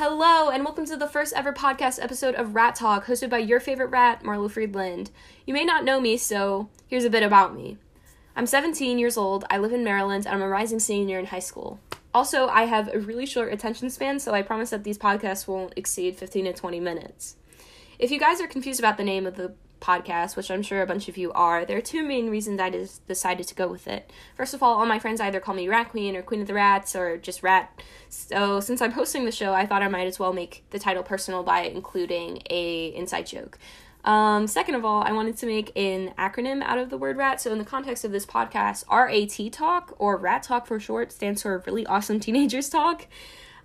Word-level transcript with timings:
Hello, 0.00 0.48
and 0.48 0.64
welcome 0.64 0.86
to 0.86 0.96
the 0.96 1.08
first 1.08 1.32
ever 1.32 1.52
podcast 1.52 2.00
episode 2.00 2.36
of 2.36 2.54
Rat 2.54 2.76
Talk, 2.76 3.06
hosted 3.06 3.30
by 3.30 3.38
your 3.38 3.58
favorite 3.58 3.88
rat, 3.88 4.22
Marlo 4.22 4.48
Friedland. 4.48 5.10
You 5.44 5.52
may 5.52 5.64
not 5.64 5.84
know 5.84 6.00
me, 6.00 6.16
so 6.16 6.68
here's 6.86 7.04
a 7.04 7.10
bit 7.10 7.24
about 7.24 7.52
me. 7.52 7.78
I'm 8.36 8.46
17 8.46 9.00
years 9.00 9.16
old, 9.16 9.44
I 9.50 9.58
live 9.58 9.72
in 9.72 9.82
Maryland, 9.82 10.24
and 10.24 10.36
I'm 10.36 10.40
a 10.40 10.48
rising 10.48 10.78
senior 10.78 11.18
in 11.18 11.26
high 11.26 11.40
school. 11.40 11.80
Also, 12.14 12.46
I 12.46 12.66
have 12.66 12.94
a 12.94 13.00
really 13.00 13.26
short 13.26 13.52
attention 13.52 13.90
span, 13.90 14.20
so 14.20 14.34
I 14.34 14.42
promise 14.42 14.70
that 14.70 14.84
these 14.84 14.98
podcasts 14.98 15.48
won't 15.48 15.72
exceed 15.74 16.14
15 16.14 16.44
to 16.44 16.52
20 16.52 16.78
minutes. 16.78 17.34
If 17.98 18.12
you 18.12 18.20
guys 18.20 18.40
are 18.40 18.46
confused 18.46 18.78
about 18.78 18.98
the 18.98 19.02
name 19.02 19.26
of 19.26 19.34
the 19.34 19.54
podcast, 19.80 20.36
which 20.36 20.50
I'm 20.50 20.62
sure 20.62 20.82
a 20.82 20.86
bunch 20.86 21.08
of 21.08 21.16
you 21.16 21.32
are, 21.32 21.64
there 21.64 21.78
are 21.78 21.82
two 21.82 22.02
main 22.02 22.30
reasons 22.30 22.60
I 22.60 22.70
just 22.70 23.06
decided 23.06 23.46
to 23.48 23.54
go 23.54 23.68
with 23.68 23.86
it. 23.86 24.10
First 24.36 24.54
of 24.54 24.62
all, 24.62 24.78
all 24.78 24.86
my 24.86 24.98
friends 24.98 25.20
either 25.20 25.40
call 25.40 25.54
me 25.54 25.68
Rat 25.68 25.90
Queen 25.90 26.16
or 26.16 26.22
Queen 26.22 26.40
of 26.40 26.46
the 26.46 26.54
Rats 26.54 26.94
or 26.96 27.16
just 27.16 27.42
Rat. 27.42 27.82
So 28.08 28.60
since 28.60 28.80
I'm 28.80 28.92
hosting 28.92 29.24
the 29.24 29.32
show, 29.32 29.52
I 29.52 29.66
thought 29.66 29.82
I 29.82 29.88
might 29.88 30.06
as 30.06 30.18
well 30.18 30.32
make 30.32 30.64
the 30.70 30.78
title 30.78 31.02
personal 31.02 31.42
by 31.42 31.62
including 31.62 32.42
a 32.50 32.88
inside 32.94 33.26
joke. 33.26 33.58
Um, 34.04 34.46
second 34.46 34.74
of 34.74 34.84
all, 34.84 35.02
I 35.02 35.12
wanted 35.12 35.36
to 35.38 35.46
make 35.46 35.72
an 35.76 36.14
acronym 36.18 36.62
out 36.62 36.78
of 36.78 36.88
the 36.88 36.96
word 36.96 37.16
rat. 37.16 37.40
So, 37.40 37.52
in 37.52 37.58
the 37.58 37.64
context 37.64 38.04
of 38.04 38.12
this 38.12 38.24
podcast, 38.24 38.84
RAT 38.88 39.52
Talk, 39.52 39.94
or 39.98 40.16
Rat 40.16 40.44
Talk 40.44 40.66
for 40.66 40.78
short, 40.80 41.12
stands 41.12 41.42
for 41.42 41.62
Really 41.66 41.84
Awesome 41.84 42.20
Teenagers 42.20 42.68
Talk. 42.68 43.06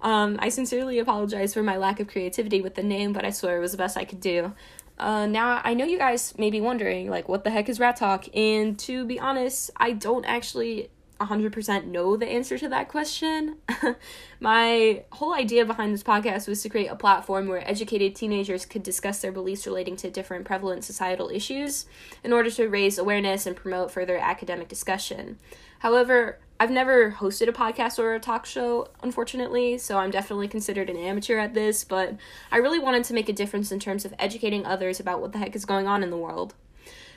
Um, 0.02 0.38
I 0.40 0.50
sincerely 0.50 1.00
apologize 1.00 1.54
for 1.54 1.64
my 1.64 1.78
lack 1.78 2.02
of 2.02 2.10
creativity 2.10 2.62
with 2.62 2.76
the 2.76 2.84
name, 2.84 3.14
but 3.14 3.24
I 3.24 3.30
swear 3.30 3.58
it 3.58 3.62
was 3.62 3.72
the 3.72 3.78
best 3.78 3.96
I 3.96 4.04
could 4.04 4.20
do. 4.20 4.54
Uh, 4.98 5.26
now, 5.26 5.62
I 5.64 5.74
know 5.74 5.86
you 5.86 5.98
guys 5.98 6.38
may 6.38 6.50
be 6.50 6.62
wondering, 6.62 7.10
like, 7.10 7.28
what 7.28 7.44
the 7.44 7.50
heck 7.50 7.68
is 7.68 7.80
Rat 7.80 7.98
Talk? 7.98 8.26
And 8.36 8.78
to 8.80 9.06
be 9.06 9.20
honest, 9.20 9.72
I 9.76 9.92
don't 9.92 10.26
actually 10.26 10.90
100% 11.20 11.86
know 11.86 12.18
the 12.18 12.28
answer 12.28 12.58
to 12.58 12.70
that 12.70 12.90
question. 12.90 13.58
My 14.40 15.04
whole 15.12 15.34
idea 15.34 15.66
behind 15.66 15.94
this 15.94 16.04
podcast 16.04 16.48
was 16.48 16.62
to 16.64 16.70
create 16.70 16.88
a 16.88 16.96
platform 16.96 17.48
where 17.48 17.68
educated 17.68 18.16
teenagers 18.16 18.66
could 18.66 18.84
discuss 18.84 19.20
their 19.20 19.32
beliefs 19.32 19.66
relating 19.66 19.96
to 19.98 20.10
different 20.10 20.46
prevalent 20.46 20.84
societal 20.84 21.30
issues 21.30 21.86
in 22.24 22.34
order 22.34 22.50
to 22.52 22.68
raise 22.68 22.98
awareness 22.98 23.46
and 23.46 23.56
promote 23.56 23.92
further 23.92 24.18
academic 24.18 24.68
discussion. 24.68 25.38
However, 25.80 26.40
I've 26.64 26.72
never 26.72 27.12
hosted 27.12 27.50
a 27.50 27.52
podcast 27.52 28.00
or 28.00 28.16
a 28.16 28.22
talk 28.22 28.46
show, 28.46 28.88
unfortunately, 29.02 29.78
so 29.78 29.98
I'm 29.98 30.12
definitely 30.12 30.48
considered 30.48 30.90
an 30.90 30.96
amateur 30.96 31.38
at 31.38 31.54
this, 31.54 31.84
but 31.84 32.16
I 32.54 32.58
really 32.60 32.80
wanted 32.80 33.04
to 33.04 33.14
make 33.14 33.28
a 33.28 33.34
difference 33.34 33.70
in 33.70 33.82
terms 33.82 34.06
of 34.06 34.14
educating 34.18 34.66
others 34.66 34.98
about 34.98 35.20
what 35.20 35.34
the 35.34 35.40
heck 35.40 35.58
is 35.58 35.66
going 35.66 35.88
on 35.88 36.04
in 36.04 36.10
the 36.10 36.16
world. 36.16 36.54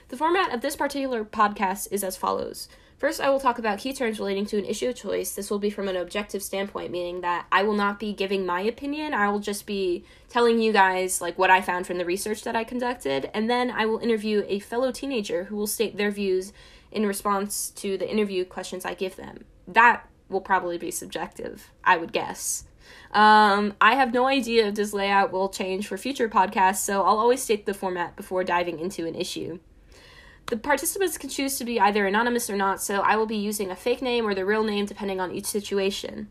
The 0.08 0.16
format 0.16 0.53
of 0.53 0.62
this 0.62 0.75
particular 0.75 1.25
podcast 1.25 1.86
is 1.92 2.03
as 2.03 2.16
follows. 2.16 2.69
First, 2.98 3.20
I 3.20 3.30
will 3.30 3.38
talk 3.38 3.61
about 3.61 3.78
key 3.78 3.92
terms 3.92 4.19
relating 4.19 4.47
to 4.47 4.58
an 4.58 4.64
issue 4.64 4.88
of 4.88 4.97
choice. 4.97 5.34
This 5.34 5.48
will 5.48 5.60
be 5.60 5.70
from 5.70 5.86
an 5.86 5.97
objective 5.97 6.42
standpoint, 6.42 6.91
meaning 6.91 7.20
that 7.20 7.47
I 7.53 7.62
will 7.62 7.75
not 7.75 8.00
be 8.00 8.14
giving 8.14 8.47
my 8.47 8.62
opinion. 8.62 9.14
I 9.14 9.28
will 9.28 9.38
just 9.38 9.64
be 9.64 10.05
telling 10.28 10.58
you 10.58 10.72
guys 10.72 11.20
like 11.20 11.38
what 11.38 11.50
I 11.50 11.60
found 11.60 11.86
from 11.86 11.98
the 11.98 12.05
research 12.05 12.42
that 12.42 12.56
I 12.56 12.64
conducted, 12.64 13.31
and 13.33 13.48
then 13.48 13.70
I 13.70 13.86
will 13.86 13.98
interview 13.98 14.44
a 14.48 14.58
fellow 14.58 14.91
teenager 14.91 15.44
who 15.44 15.56
will 15.56 15.69
state 15.69 15.97
their 15.97 16.10
views 16.10 16.53
in 16.97 17.06
response 17.06 17.69
to 17.77 17.98
the 17.98 18.11
interview 18.11 18.44
questions 18.44 18.86
I 18.86 18.94
give 18.94 19.16
them. 19.16 19.44
That 19.69 20.08
will 20.30 20.41
probably 20.41 20.78
be 20.78 20.91
subjective, 20.91 21.70
I 21.84 21.98
would 21.98 22.12
guess. 22.12 22.64
Um, 23.12 23.75
I 23.80 23.94
have 23.97 24.14
no 24.14 24.27
idea 24.27 24.69
if 24.69 24.75
this 24.77 24.94
layout 24.94 25.30
will 25.30 25.50
change 25.50 25.86
for 25.86 25.98
future 25.98 26.28
podcasts, 26.28 26.78
so 26.78 27.03
I'll 27.03 27.19
always 27.19 27.42
state 27.42 27.66
the 27.66 27.75
format 27.75 28.16
before 28.16 28.44
diving 28.44 28.80
into 28.80 29.06
an 29.06 29.14
issue. 29.14 29.58
The 30.47 30.56
participants 30.56 31.19
can 31.19 31.28
choose 31.28 31.58
to 31.58 31.64
be 31.64 31.78
either 31.78 32.06
anonymous 32.06 32.48
or 32.48 32.56
not, 32.56 32.80
so 32.80 33.00
I 33.00 33.16
will 33.16 33.27
be 33.27 33.36
using 33.36 33.70
a 33.70 33.77
fake 33.77 34.00
name 34.00 34.27
or 34.27 34.34
the 34.34 34.47
real 34.47 34.64
name 34.64 34.86
depending 34.86 35.20
on 35.20 35.33
each 35.33 35.47
situation. 35.47 36.31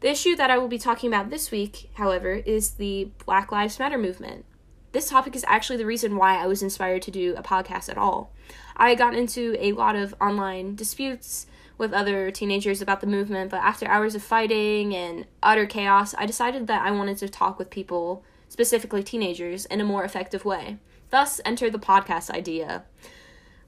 The 0.00 0.10
issue 0.10 0.36
that 0.36 0.50
I 0.50 0.58
will 0.58 0.68
be 0.68 0.78
talking 0.78 1.08
about 1.08 1.30
this 1.30 1.50
week, 1.50 1.88
however, 1.94 2.34
is 2.34 2.72
the 2.72 3.08
Black 3.24 3.50
Lives 3.50 3.78
Matter 3.78 3.96
movement. 3.96 4.44
This 4.92 5.08
topic 5.08 5.34
is 5.34 5.44
actually 5.48 5.78
the 5.78 5.86
reason 5.86 6.16
why 6.16 6.36
I 6.36 6.46
was 6.46 6.62
inspired 6.62 7.02
to 7.02 7.10
do 7.10 7.34
a 7.36 7.42
podcast 7.42 7.88
at 7.88 7.96
all. 7.96 8.32
I 8.76 8.94
got 8.94 9.14
into 9.14 9.56
a 9.58 9.72
lot 9.72 9.96
of 9.96 10.14
online 10.20 10.74
disputes 10.74 11.46
with 11.76 11.92
other 11.92 12.30
teenagers 12.30 12.80
about 12.80 13.00
the 13.00 13.06
movement, 13.06 13.50
but 13.50 13.60
after 13.60 13.86
hours 13.86 14.14
of 14.14 14.22
fighting 14.22 14.94
and 14.94 15.26
utter 15.42 15.66
chaos, 15.66 16.14
I 16.16 16.26
decided 16.26 16.66
that 16.66 16.82
I 16.82 16.90
wanted 16.90 17.18
to 17.18 17.28
talk 17.28 17.58
with 17.58 17.70
people, 17.70 18.24
specifically 18.48 19.02
teenagers, 19.02 19.64
in 19.66 19.80
a 19.80 19.84
more 19.84 20.04
effective 20.04 20.44
way. 20.44 20.78
Thus, 21.10 21.40
enter 21.44 21.70
the 21.70 21.78
podcast 21.78 22.30
idea. 22.30 22.84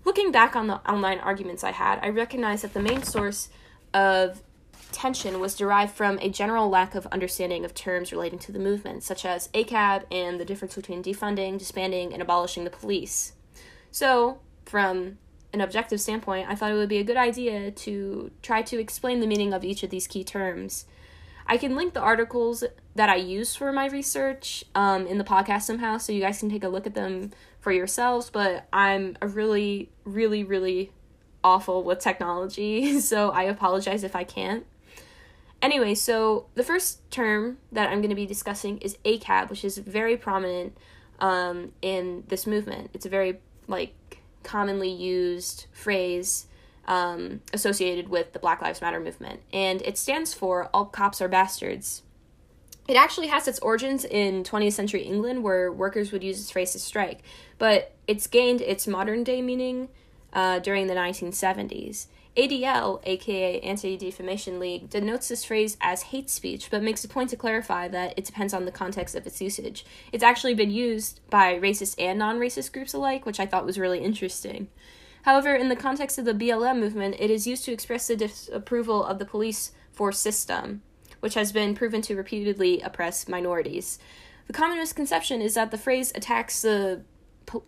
Looking 0.04 0.30
back 0.30 0.54
on 0.54 0.68
the 0.68 0.76
online 0.90 1.18
arguments 1.18 1.64
I 1.64 1.72
had, 1.72 1.98
I 2.00 2.08
recognized 2.08 2.62
that 2.62 2.74
the 2.74 2.82
main 2.82 3.02
source 3.02 3.48
of 3.92 4.42
tension 4.92 5.40
was 5.40 5.56
derived 5.56 5.92
from 5.92 6.18
a 6.20 6.28
general 6.28 6.68
lack 6.68 6.94
of 6.94 7.06
understanding 7.06 7.64
of 7.64 7.74
terms 7.74 8.12
relating 8.12 8.38
to 8.38 8.52
the 8.52 8.58
movement, 8.58 9.02
such 9.02 9.24
as 9.24 9.48
ACAB 9.48 10.04
and 10.12 10.38
the 10.38 10.44
difference 10.44 10.76
between 10.76 11.02
defunding, 11.02 11.58
disbanding, 11.58 12.12
and 12.12 12.22
abolishing 12.22 12.64
the 12.64 12.70
police. 12.70 13.32
So, 13.90 14.38
from 14.66 15.18
an 15.52 15.60
objective 15.60 16.00
standpoint, 16.00 16.48
I 16.48 16.54
thought 16.54 16.70
it 16.70 16.74
would 16.74 16.88
be 16.88 16.98
a 16.98 17.04
good 17.04 17.16
idea 17.16 17.70
to 17.70 18.30
try 18.42 18.62
to 18.62 18.78
explain 18.78 19.20
the 19.20 19.26
meaning 19.26 19.54
of 19.54 19.64
each 19.64 19.82
of 19.82 19.90
these 19.90 20.06
key 20.06 20.24
terms. 20.24 20.84
I 21.46 21.56
can 21.56 21.76
link 21.76 21.94
the 21.94 22.00
articles 22.00 22.64
that 22.96 23.08
I 23.08 23.16
use 23.16 23.54
for 23.54 23.72
my 23.72 23.86
research 23.86 24.64
um, 24.74 25.06
in 25.06 25.18
the 25.18 25.24
podcast 25.24 25.62
somehow, 25.62 25.98
so 25.98 26.12
you 26.12 26.20
guys 26.20 26.40
can 26.40 26.50
take 26.50 26.64
a 26.64 26.68
look 26.68 26.86
at 26.86 26.94
them 26.94 27.30
for 27.60 27.70
yourselves. 27.72 28.30
But 28.30 28.66
I'm 28.72 29.16
a 29.22 29.28
really, 29.28 29.90
really, 30.04 30.42
really 30.42 30.92
awful 31.44 31.84
with 31.84 32.00
technology, 32.00 33.00
so 33.00 33.30
I 33.30 33.44
apologize 33.44 34.02
if 34.02 34.16
I 34.16 34.24
can't. 34.24 34.66
Anyway, 35.62 35.94
so 35.94 36.46
the 36.54 36.62
first 36.62 37.08
term 37.10 37.58
that 37.72 37.88
I'm 37.88 38.00
going 38.00 38.10
to 38.10 38.16
be 38.16 38.26
discussing 38.26 38.78
is 38.78 38.98
ACAB, 39.04 39.48
which 39.48 39.64
is 39.64 39.78
very 39.78 40.16
prominent 40.16 40.76
um, 41.20 41.72
in 41.80 42.24
this 42.28 42.46
movement. 42.46 42.90
It's 42.92 43.06
a 43.06 43.08
very 43.08 43.40
like 43.68 44.20
commonly 44.46 44.90
used 44.90 45.66
phrase 45.72 46.46
um, 46.86 47.40
associated 47.52 48.08
with 48.08 48.32
the 48.32 48.38
Black 48.38 48.62
Lives 48.62 48.80
Matter 48.80 49.00
movement, 49.00 49.40
and 49.52 49.82
it 49.82 49.98
stands 49.98 50.32
for 50.32 50.70
"All 50.72 50.86
cops 50.86 51.20
are 51.20 51.28
bastards." 51.28 52.02
It 52.88 52.94
actually 52.94 53.26
has 53.26 53.48
its 53.48 53.58
origins 53.58 54.04
in 54.04 54.44
20th 54.44 54.72
century 54.72 55.02
England, 55.02 55.42
where 55.42 55.72
workers 55.72 56.12
would 56.12 56.22
use 56.22 56.38
this 56.38 56.52
phrase 56.52 56.72
to 56.72 56.78
strike, 56.78 57.22
but 57.58 57.96
it's 58.06 58.28
gained 58.28 58.60
its 58.60 58.86
modern 58.86 59.24
day 59.24 59.42
meaning 59.42 59.88
uh, 60.32 60.60
during 60.60 60.86
the 60.86 60.94
1970s. 60.94 62.06
ADL, 62.36 63.00
aka 63.04 63.60
Anti 63.60 63.96
Defamation 63.96 64.60
League, 64.60 64.90
denotes 64.90 65.28
this 65.28 65.44
phrase 65.44 65.78
as 65.80 66.02
hate 66.02 66.28
speech, 66.28 66.70
but 66.70 66.82
makes 66.82 67.02
a 67.02 67.08
point 67.08 67.30
to 67.30 67.36
clarify 67.36 67.88
that 67.88 68.12
it 68.18 68.26
depends 68.26 68.52
on 68.52 68.66
the 68.66 68.70
context 68.70 69.14
of 69.14 69.26
its 69.26 69.40
usage. 69.40 69.86
It's 70.12 70.22
actually 70.22 70.54
been 70.54 70.70
used 70.70 71.20
by 71.30 71.58
racist 71.58 71.94
and 71.98 72.18
non 72.18 72.38
racist 72.38 72.72
groups 72.72 72.92
alike, 72.92 73.24
which 73.24 73.40
I 73.40 73.46
thought 73.46 73.64
was 73.64 73.78
really 73.78 74.00
interesting. 74.00 74.68
However, 75.22 75.54
in 75.54 75.70
the 75.70 75.76
context 75.76 76.18
of 76.18 76.26
the 76.26 76.34
BLM 76.34 76.78
movement, 76.78 77.16
it 77.18 77.30
is 77.30 77.46
used 77.46 77.64
to 77.64 77.72
express 77.72 78.06
the 78.06 78.16
disapproval 78.16 79.04
of 79.04 79.18
the 79.18 79.24
police 79.24 79.72
force 79.90 80.18
system, 80.18 80.82
which 81.20 81.34
has 81.34 81.52
been 81.52 81.74
proven 81.74 82.02
to 82.02 82.14
repeatedly 82.14 82.82
oppress 82.82 83.26
minorities. 83.28 83.98
The 84.46 84.52
common 84.52 84.78
misconception 84.78 85.40
is 85.40 85.54
that 85.54 85.70
the 85.70 85.78
phrase 85.78 86.12
attacks 86.14 86.62
the 86.62 87.02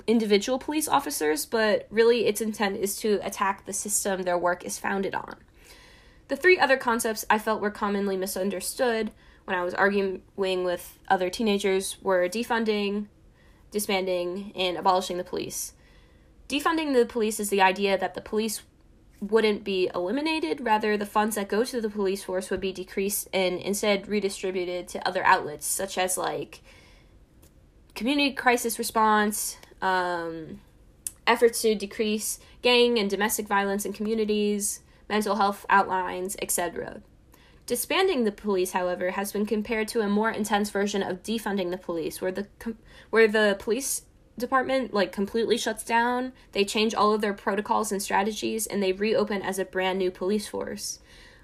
individual 0.06 0.58
police 0.58 0.88
officers, 0.88 1.46
but 1.46 1.86
really 1.90 2.26
its 2.26 2.40
intent 2.40 2.76
is 2.76 2.96
to 2.96 3.20
attack 3.22 3.64
the 3.64 3.72
system 3.72 4.22
their 4.22 4.38
work 4.38 4.64
is 4.64 4.78
founded 4.78 5.14
on. 5.14 5.36
The 6.28 6.36
three 6.36 6.58
other 6.58 6.76
concepts 6.76 7.24
I 7.30 7.38
felt 7.38 7.60
were 7.60 7.70
commonly 7.70 8.16
misunderstood 8.16 9.12
when 9.44 9.56
I 9.56 9.64
was 9.64 9.74
arguing 9.74 10.22
with 10.36 10.98
other 11.08 11.30
teenagers 11.30 11.96
were 12.02 12.28
defunding, 12.28 13.06
disbanding, 13.70 14.52
and 14.54 14.76
abolishing 14.76 15.16
the 15.16 15.24
police. 15.24 15.72
Defunding 16.48 16.92
the 16.92 17.06
police 17.06 17.40
is 17.40 17.48
the 17.48 17.62
idea 17.62 17.96
that 17.96 18.14
the 18.14 18.20
police 18.20 18.62
wouldn't 19.20 19.64
be 19.64 19.90
eliminated, 19.94 20.60
rather, 20.60 20.96
the 20.96 21.06
funds 21.06 21.36
that 21.36 21.48
go 21.48 21.64
to 21.64 21.80
the 21.80 21.90
police 21.90 22.22
force 22.22 22.50
would 22.50 22.60
be 22.60 22.72
decreased 22.72 23.28
and 23.32 23.58
instead 23.58 24.06
redistributed 24.06 24.86
to 24.88 25.08
other 25.08 25.24
outlets, 25.24 25.66
such 25.66 25.98
as 25.98 26.16
like 26.16 26.60
community 27.94 28.32
crisis 28.32 28.78
response, 28.78 29.56
um, 29.80 30.60
efforts 31.26 31.62
to 31.62 31.74
decrease 31.74 32.38
gang 32.62 32.98
and 32.98 33.08
domestic 33.08 33.46
violence 33.46 33.84
in 33.84 33.92
communities, 33.92 34.80
mental 35.08 35.36
health 35.36 35.64
outlines, 35.68 36.36
etc. 36.40 37.02
Disbanding 37.66 38.24
the 38.24 38.32
police, 38.32 38.72
however, 38.72 39.10
has 39.10 39.32
been 39.32 39.44
compared 39.44 39.88
to 39.88 40.00
a 40.00 40.08
more 40.08 40.30
intense 40.30 40.70
version 40.70 41.02
of 41.02 41.22
defunding 41.22 41.70
the 41.70 41.76
police, 41.76 42.20
where 42.20 42.32
the 42.32 42.46
com- 42.58 42.78
where 43.10 43.28
the 43.28 43.56
police 43.58 44.02
department 44.38 44.94
like 44.94 45.12
completely 45.12 45.58
shuts 45.58 45.84
down, 45.84 46.32
they 46.52 46.64
change 46.64 46.94
all 46.94 47.12
of 47.12 47.20
their 47.20 47.34
protocols 47.34 47.92
and 47.92 48.02
strategies, 48.02 48.66
and 48.66 48.82
they 48.82 48.92
reopen 48.92 49.42
as 49.42 49.58
a 49.58 49.64
brand 49.64 49.98
new 49.98 50.10
police 50.10 50.48
force. 50.48 51.00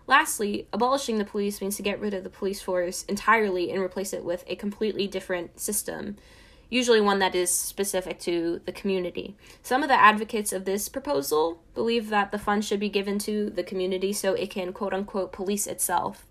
Lastly, 0.06 0.69
abolishing 0.72 1.19
the 1.19 1.25
police 1.25 1.60
means 1.60 1.76
to 1.76 1.82
get 1.82 2.00
rid 2.00 2.14
of 2.14 2.25
the 2.25 2.31
police 2.31 2.60
force 2.60 3.04
entirely 3.04 3.70
and 3.70 3.82
replace 3.82 4.12
it 4.12 4.25
with 4.25 4.44
a 4.46 4.56
completely 4.56 5.06
different 5.06 5.58
system 5.58 6.16
usually 6.75 7.00
one 7.00 7.21
that 7.21 7.37
is 7.37 7.50
specific 7.50 8.19
to 8.19 8.61
the 8.67 8.73
community. 8.73 9.37
Some 9.62 9.85
of 9.85 9.88
the 9.88 9.94
advocates 10.11 10.53
of 10.53 10.65
this 10.65 10.88
proposal 10.88 11.62
believe 11.73 12.09
that 12.09 12.32
the 12.32 12.38
funds 12.47 12.67
should 12.67 12.81
be 12.81 12.88
given 12.88 13.17
to 13.21 13.49
the 13.49 13.62
community 13.62 14.12
so 14.12 14.35
it 14.35 14.50
can 14.50 14.73
quote 14.73 14.93
unquote 14.93 15.31
police 15.32 15.67
itself. 15.69 16.26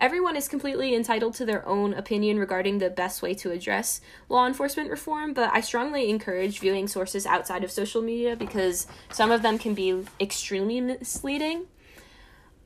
everyone 0.00 0.36
is 0.36 0.48
completely 0.48 0.94
entitled 0.94 1.34
to 1.34 1.44
their 1.44 1.66
own 1.66 1.92
opinion 1.94 2.38
regarding 2.38 2.78
the 2.78 2.90
best 2.90 3.20
way 3.20 3.34
to 3.34 3.50
address 3.50 4.00
law 4.28 4.46
enforcement 4.46 4.90
reform, 4.90 5.32
but 5.32 5.50
I 5.52 5.60
strongly 5.60 6.08
encourage 6.08 6.60
viewing 6.60 6.86
sources 6.88 7.26
outside 7.26 7.64
of 7.64 7.70
social 7.70 8.02
media 8.02 8.36
because 8.36 8.86
some 9.10 9.30
of 9.30 9.42
them 9.42 9.58
can 9.58 9.74
be 9.74 10.04
extremely 10.20 10.80
misleading. 10.80 11.66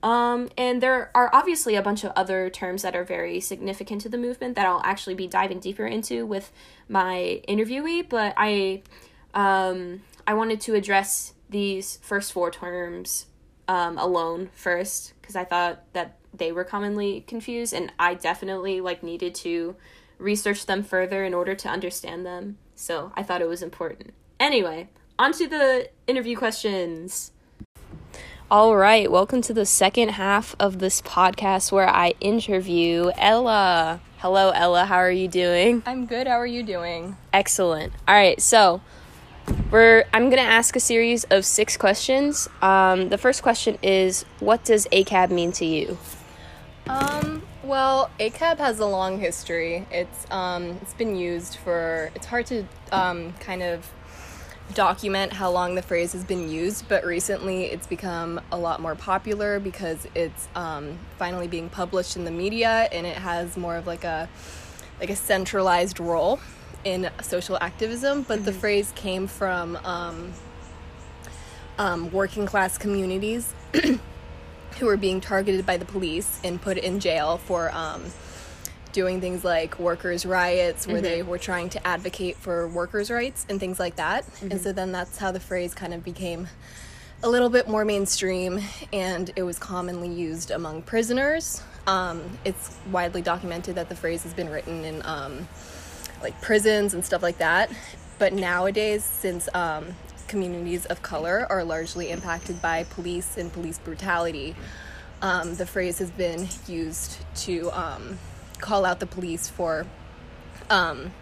Um, 0.02 0.48
and 0.58 0.82
there 0.82 1.10
are 1.14 1.30
obviously 1.32 1.76
a 1.76 1.82
bunch 1.82 2.02
of 2.02 2.12
other 2.16 2.50
terms 2.50 2.82
that 2.82 2.96
are 2.96 3.04
very 3.04 3.38
significant 3.38 4.00
to 4.02 4.08
the 4.08 4.18
movement 4.18 4.56
that 4.56 4.66
I'll 4.66 4.82
actually 4.84 5.14
be 5.14 5.28
diving 5.28 5.60
deeper 5.60 5.86
into 5.86 6.26
with 6.26 6.50
my 6.88 7.40
interviewee, 7.48 8.08
but 8.08 8.34
I 8.36 8.82
um, 9.34 10.02
I 10.26 10.34
wanted 10.34 10.60
to 10.62 10.74
address 10.74 11.34
these 11.48 11.98
first 12.02 12.32
four 12.32 12.50
terms 12.50 13.26
um, 13.68 13.96
alone 13.98 14.50
first 14.54 15.12
because 15.20 15.36
I 15.36 15.44
thought 15.44 15.84
that 15.92 16.18
they 16.34 16.50
were 16.50 16.64
commonly 16.64 17.24
confused 17.26 17.72
and 17.72 17.92
I 17.98 18.14
definitely 18.14 18.80
like 18.80 19.02
needed 19.02 19.34
to 19.36 19.76
research 20.18 20.66
them 20.66 20.82
further 20.82 21.24
in 21.24 21.34
order 21.34 21.54
to 21.54 21.68
understand 21.68 22.26
them. 22.26 22.58
So 22.74 23.12
I 23.14 23.22
thought 23.22 23.42
it 23.42 23.48
was 23.48 23.62
important. 23.62 24.14
Anyway, 24.40 24.88
on 25.18 25.32
to 25.32 25.46
the 25.46 25.90
interview 26.06 26.36
questions. 26.36 27.32
All 28.50 28.76
right, 28.76 29.10
welcome 29.10 29.40
to 29.42 29.54
the 29.54 29.64
second 29.64 30.10
half 30.10 30.54
of 30.60 30.78
this 30.78 31.00
podcast 31.00 31.72
where 31.72 31.88
I 31.88 32.12
interview 32.20 33.10
Ella. 33.16 34.00
Hello, 34.18 34.50
Ella. 34.50 34.84
How 34.84 34.96
are 34.96 35.10
you 35.10 35.26
doing? 35.26 35.82
I'm 35.86 36.04
good. 36.04 36.26
How 36.26 36.34
are 36.38 36.46
you 36.46 36.62
doing? 36.62 37.16
Excellent. 37.32 37.94
All 38.06 38.14
right, 38.14 38.40
so 38.40 38.82
we're 39.70 40.04
I'm 40.12 40.28
gonna 40.28 40.42
ask 40.42 40.76
a 40.76 40.80
series 40.80 41.24
of 41.24 41.46
six 41.46 41.78
questions. 41.78 42.46
Um, 42.60 43.08
the 43.08 43.16
first 43.16 43.42
question 43.42 43.78
is, 43.82 44.24
what 44.40 44.64
does 44.64 44.86
ACAB 44.92 45.30
mean 45.30 45.52
to 45.52 45.64
you? 45.64 45.96
Um, 46.88 47.42
well, 47.64 48.10
ACAB 48.20 48.58
has 48.58 48.80
a 48.80 48.86
long 48.86 49.18
history. 49.18 49.86
It's 49.90 50.26
um, 50.30 50.78
it's 50.82 50.94
been 50.94 51.16
used 51.16 51.56
for. 51.56 52.10
It's 52.14 52.26
hard 52.26 52.44
to 52.46 52.66
um, 52.90 53.32
kind 53.40 53.62
of 53.62 53.90
document 54.74 55.32
how 55.32 55.50
long 55.50 55.74
the 55.74 55.82
phrase 55.82 56.12
has 56.12 56.24
been 56.24 56.48
used, 56.48 56.88
but 56.88 57.04
recently 57.04 57.64
it's 57.64 57.86
become 57.86 58.40
a 58.50 58.58
lot 58.58 58.80
more 58.80 58.94
popular 58.94 59.60
because 59.60 60.06
it's 60.14 60.48
um, 60.54 60.98
finally 61.18 61.48
being 61.48 61.68
published 61.68 62.16
in 62.16 62.24
the 62.24 62.30
media 62.30 62.88
and 62.92 63.06
it 63.06 63.16
has 63.16 63.56
more 63.56 63.76
of 63.76 63.86
like 63.86 64.04
a 64.04 64.28
like 65.00 65.10
a 65.10 65.16
centralized 65.16 65.98
role 65.98 66.40
in 66.84 67.10
social 67.22 67.58
activism. 67.60 68.22
But 68.22 68.36
mm-hmm. 68.36 68.44
the 68.44 68.52
phrase 68.52 68.92
came 68.94 69.26
from 69.26 69.76
um, 69.84 70.32
um, 71.78 72.10
working 72.12 72.46
class 72.46 72.78
communities 72.78 73.52
who 74.78 74.86
were 74.86 74.96
being 74.96 75.20
targeted 75.20 75.66
by 75.66 75.76
the 75.76 75.84
police 75.84 76.40
and 76.44 76.60
put 76.60 76.78
in 76.78 77.00
jail 77.00 77.38
for 77.38 77.70
um, 77.72 78.04
doing 78.92 79.20
things 79.20 79.44
like 79.44 79.78
workers' 79.78 80.24
riots, 80.24 80.86
where 80.86 80.96
mm-hmm. 80.96 81.04
they 81.04 81.22
were 81.22 81.38
trying 81.38 81.68
to 81.70 81.86
advocate 81.86 82.36
for 82.36 82.68
workers' 82.68 83.10
rights 83.10 83.46
and 83.48 83.58
things 83.58 83.80
like 83.80 83.96
that. 83.96 84.24
Mm-hmm. 84.24 84.52
And 84.52 84.60
so 84.60 84.72
then 84.72 84.92
that's 84.92 85.18
how 85.18 85.32
the 85.32 85.40
phrase 85.40 85.74
kind 85.74 85.94
of 85.94 86.04
became 86.04 86.48
a 87.24 87.28
little 87.28 87.48
bit 87.48 87.68
more 87.68 87.84
mainstream 87.84 88.60
and 88.92 89.30
it 89.36 89.44
was 89.44 89.58
commonly 89.58 90.08
used 90.08 90.50
among 90.50 90.82
prisoners. 90.82 91.62
Um, 91.86 92.38
it's 92.44 92.76
widely 92.90 93.22
documented 93.22 93.76
that 93.76 93.88
the 93.88 93.94
phrase 93.94 94.24
has 94.24 94.34
been 94.34 94.50
written 94.50 94.84
in 94.84 95.02
um, 95.04 95.48
like 96.20 96.40
prisons 96.40 96.94
and 96.94 97.04
stuff 97.04 97.22
like 97.22 97.38
that. 97.38 97.70
But 98.18 98.32
nowadays, 98.32 99.04
since 99.04 99.48
um, 99.54 99.94
communities 100.26 100.86
of 100.86 101.02
color 101.02 101.46
are 101.48 101.64
largely 101.64 102.10
impacted 102.10 102.60
by 102.60 102.84
police 102.84 103.36
and 103.36 103.52
police 103.52 103.78
brutality, 103.78 104.56
um, 105.20 105.54
the 105.54 105.66
phrase 105.66 105.98
has 105.98 106.10
been 106.10 106.48
used 106.66 107.18
to 107.36 107.70
um, 107.70 108.18
call 108.62 108.86
out 108.86 109.00
the 109.00 109.06
police 109.06 109.48
for 109.48 109.86
um, 110.70 111.12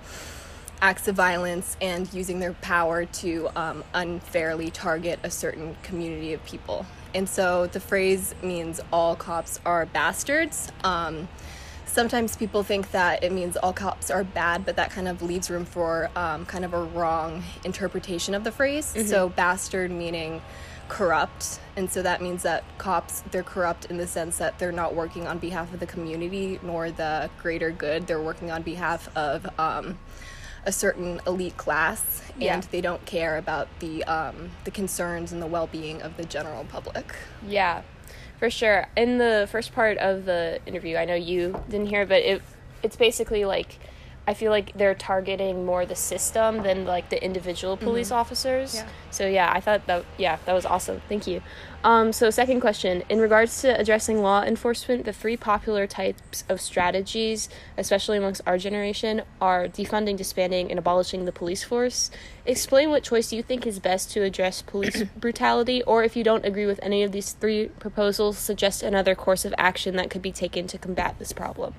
acts 0.80 1.08
of 1.08 1.16
violence 1.16 1.76
and 1.80 2.12
using 2.14 2.38
their 2.38 2.52
power 2.52 3.04
to 3.04 3.48
um, 3.56 3.82
unfairly 3.92 4.70
target 4.70 5.18
a 5.24 5.30
certain 5.30 5.76
community 5.82 6.32
of 6.32 6.44
people. 6.44 6.86
And 7.14 7.28
so 7.28 7.66
the 7.66 7.80
phrase 7.80 8.34
means 8.42 8.80
all 8.92 9.16
cops 9.16 9.58
are 9.66 9.86
bastards. 9.86 10.70
Um, 10.84 11.28
sometimes 11.86 12.36
people 12.36 12.62
think 12.62 12.92
that 12.92 13.24
it 13.24 13.32
means 13.32 13.56
all 13.56 13.72
cops 13.72 14.10
are 14.10 14.22
bad, 14.22 14.64
but 14.64 14.76
that 14.76 14.90
kind 14.90 15.08
of 15.08 15.20
leaves 15.20 15.50
room 15.50 15.64
for 15.64 16.08
um, 16.14 16.46
kind 16.46 16.64
of 16.64 16.72
a 16.72 16.82
wrong 16.82 17.42
interpretation 17.64 18.34
of 18.34 18.44
the 18.44 18.52
phrase. 18.52 18.94
Mm-hmm. 18.94 19.08
So, 19.08 19.28
bastard 19.28 19.90
meaning 19.90 20.40
corrupt 20.90 21.60
and 21.76 21.90
so 21.90 22.02
that 22.02 22.20
means 22.20 22.42
that 22.42 22.62
cops 22.76 23.22
they're 23.30 23.42
corrupt 23.42 23.86
in 23.86 23.96
the 23.96 24.06
sense 24.06 24.36
that 24.38 24.58
they're 24.58 24.72
not 24.72 24.94
working 24.94 25.26
on 25.26 25.38
behalf 25.38 25.72
of 25.72 25.80
the 25.80 25.86
community 25.86 26.58
nor 26.62 26.90
the 26.90 27.30
greater 27.40 27.70
good. 27.70 28.06
They're 28.06 28.20
working 28.20 28.50
on 28.50 28.62
behalf 28.62 29.08
of 29.16 29.48
um, 29.58 29.98
a 30.66 30.72
certain 30.72 31.20
elite 31.26 31.56
class 31.56 32.22
and 32.34 32.42
yeah. 32.42 32.60
they 32.70 32.80
don't 32.80 33.06
care 33.06 33.38
about 33.38 33.68
the 33.78 34.04
um, 34.04 34.50
the 34.64 34.70
concerns 34.70 35.32
and 35.32 35.40
the 35.40 35.46
well-being 35.46 36.02
of 36.02 36.16
the 36.16 36.24
general 36.24 36.64
public. 36.64 37.14
Yeah 37.46 37.82
for 38.38 38.50
sure. 38.50 38.88
In 38.96 39.18
the 39.18 39.46
first 39.50 39.74
part 39.74 39.98
of 39.98 40.24
the 40.24 40.60
interview 40.66 40.96
i 40.96 41.04
know 41.04 41.14
you 41.14 41.62
didn't 41.68 41.86
hear 41.86 42.04
but 42.04 42.22
it 42.22 42.42
it's 42.82 42.96
basically 42.96 43.44
like 43.44 43.78
I 44.30 44.34
feel 44.34 44.52
like 44.52 44.72
they're 44.74 44.94
targeting 44.94 45.66
more 45.66 45.84
the 45.84 45.96
system 45.96 46.62
than 46.62 46.84
like 46.84 47.10
the 47.10 47.20
individual 47.20 47.74
mm-hmm. 47.74 47.84
police 47.84 48.10
mm-hmm. 48.10 48.20
officers. 48.20 48.76
Yeah. 48.76 48.86
So 49.10 49.26
yeah, 49.26 49.50
I 49.52 49.58
thought 49.58 49.88
that 49.88 50.04
yeah, 50.18 50.38
that 50.44 50.52
was 50.52 50.64
awesome. 50.64 51.02
Thank 51.08 51.26
you. 51.26 51.42
Um, 51.82 52.12
so 52.12 52.30
second 52.30 52.60
question, 52.60 53.02
in 53.08 53.18
regards 53.18 53.60
to 53.62 53.76
addressing 53.76 54.22
law 54.22 54.44
enforcement, 54.44 55.04
the 55.04 55.12
three 55.12 55.36
popular 55.36 55.88
types 55.88 56.44
of 56.48 56.60
strategies, 56.60 57.48
especially 57.76 58.18
amongst 58.18 58.42
our 58.46 58.56
generation, 58.56 59.22
are 59.40 59.66
defunding, 59.66 60.16
disbanding, 60.16 60.70
and 60.70 60.78
abolishing 60.78 61.24
the 61.24 61.32
police 61.32 61.64
force. 61.64 62.08
Explain 62.46 62.90
what 62.90 63.02
choice 63.02 63.32
you 63.32 63.42
think 63.42 63.66
is 63.66 63.80
best 63.80 64.12
to 64.12 64.22
address 64.22 64.62
police 64.62 65.02
brutality, 65.16 65.82
or 65.82 66.04
if 66.04 66.14
you 66.14 66.22
don't 66.22 66.44
agree 66.44 66.66
with 66.66 66.78
any 66.84 67.02
of 67.02 67.10
these 67.10 67.32
three 67.32 67.66
proposals, 67.80 68.38
suggest 68.38 68.84
another 68.84 69.16
course 69.16 69.44
of 69.44 69.52
action 69.58 69.96
that 69.96 70.08
could 70.08 70.22
be 70.22 70.30
taken 70.30 70.68
to 70.68 70.78
combat 70.78 71.18
this 71.18 71.32
problem. 71.32 71.74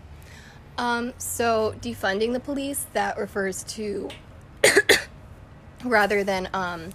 Um, 0.78 1.14
so 1.18 1.76
defunding 1.82 2.34
the 2.34 2.40
police 2.40 2.86
that 2.94 3.18
refers 3.18 3.64
to 3.66 4.10
rather 5.84 6.24
than 6.24 6.50
um, 6.54 6.90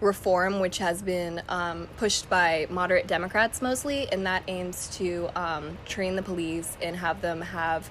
reform, 0.00 0.60
which 0.60 0.78
has 0.78 1.02
been 1.02 1.42
um, 1.48 1.88
pushed 1.96 2.28
by 2.28 2.66
moderate 2.70 3.06
Democrats 3.06 3.62
mostly, 3.62 4.10
and 4.12 4.26
that 4.26 4.42
aims 4.48 4.88
to 4.96 5.28
um, 5.36 5.78
train 5.86 6.16
the 6.16 6.22
police 6.22 6.76
and 6.82 6.96
have 6.96 7.20
them 7.20 7.40
have 7.40 7.90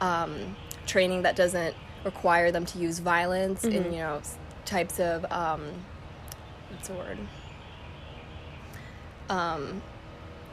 um, 0.00 0.56
training 0.86 1.22
that 1.22 1.36
doesn't 1.36 1.74
require 2.04 2.52
them 2.52 2.66
to 2.66 2.78
use 2.78 2.98
violence 2.98 3.64
mm-hmm. 3.64 3.76
and 3.76 3.94
you 3.94 4.00
know 4.00 4.20
types 4.64 5.00
of 5.00 5.24
um, 5.32 5.62
what's 6.70 6.88
the 6.88 6.94
word 6.94 7.18
um, 9.30 9.82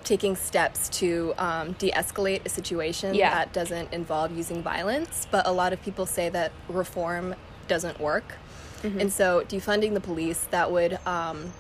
taking 0.04 0.36
steps 0.36 0.90
to 0.90 1.34
um, 1.38 1.74
de-escalate 1.74 2.46
a 2.46 2.50
situation 2.50 3.14
yeah. 3.14 3.30
that 3.30 3.54
doesn't 3.54 3.92
involve 3.94 4.36
using 4.36 4.62
violence 4.62 5.28
but 5.32 5.46
a 5.48 5.52
lot 5.52 5.74
of 5.74 5.82
people 5.82 6.06
say 6.06 6.30
that 6.30 6.52
reform 6.68 7.36
doesn't 7.68 8.00
work 8.00 8.36
mm-hmm. 8.82 9.00
and 9.00 9.14
so 9.14 9.44
defunding 9.48 9.94
the 9.94 10.02
police 10.02 10.48
that 10.52 10.72
would 10.72 11.00
um, 11.06 11.54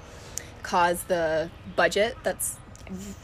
cause 0.63 1.03
the 1.03 1.49
budget 1.75 2.17
that's 2.23 2.57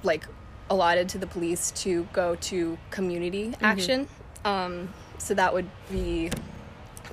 like 0.04 0.26
allotted 0.70 1.08
to 1.10 1.18
the 1.18 1.28
police 1.28 1.72
to 1.72 2.08
go 2.14 2.36
to 2.36 2.78
community 2.92 3.50
mm-hmm. 3.50 3.66
action 3.66 4.08
um, 4.46 4.94
so 5.18 5.34
that 5.34 5.54
would 5.54 5.70
be 5.92 6.30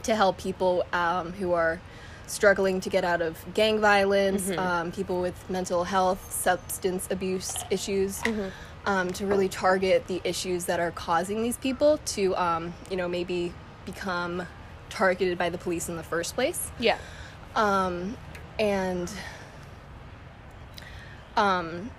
to 0.02 0.14
help 0.14 0.38
people 0.38 0.84
um, 0.92 1.32
who 1.32 1.52
are 1.52 1.80
struggling 2.26 2.80
to 2.80 2.90
get 2.90 3.04
out 3.04 3.22
of 3.22 3.38
gang 3.54 3.80
violence, 3.80 4.48
mm-hmm. 4.48 4.58
um, 4.58 4.92
people 4.92 5.20
with 5.20 5.48
mental 5.50 5.84
health, 5.84 6.32
substance 6.32 7.08
abuse 7.10 7.64
issues, 7.70 8.20
mm-hmm. 8.22 8.48
um, 8.86 9.10
to 9.12 9.26
really 9.26 9.48
target 9.48 10.06
the 10.06 10.20
issues 10.24 10.64
that 10.66 10.80
are 10.80 10.90
causing 10.90 11.42
these 11.42 11.56
people 11.56 11.98
to, 12.06 12.34
um, 12.36 12.74
you 12.90 12.96
know, 12.96 13.08
maybe 13.08 13.52
become 13.84 14.46
targeted 14.90 15.36
by 15.36 15.50
the 15.50 15.58
police 15.58 15.88
in 15.88 15.96
the 15.96 16.02
first 16.02 16.34
place. 16.34 16.70
Yeah. 16.78 16.98
Um, 17.54 18.16
and 18.58 19.10
um, 21.36 21.90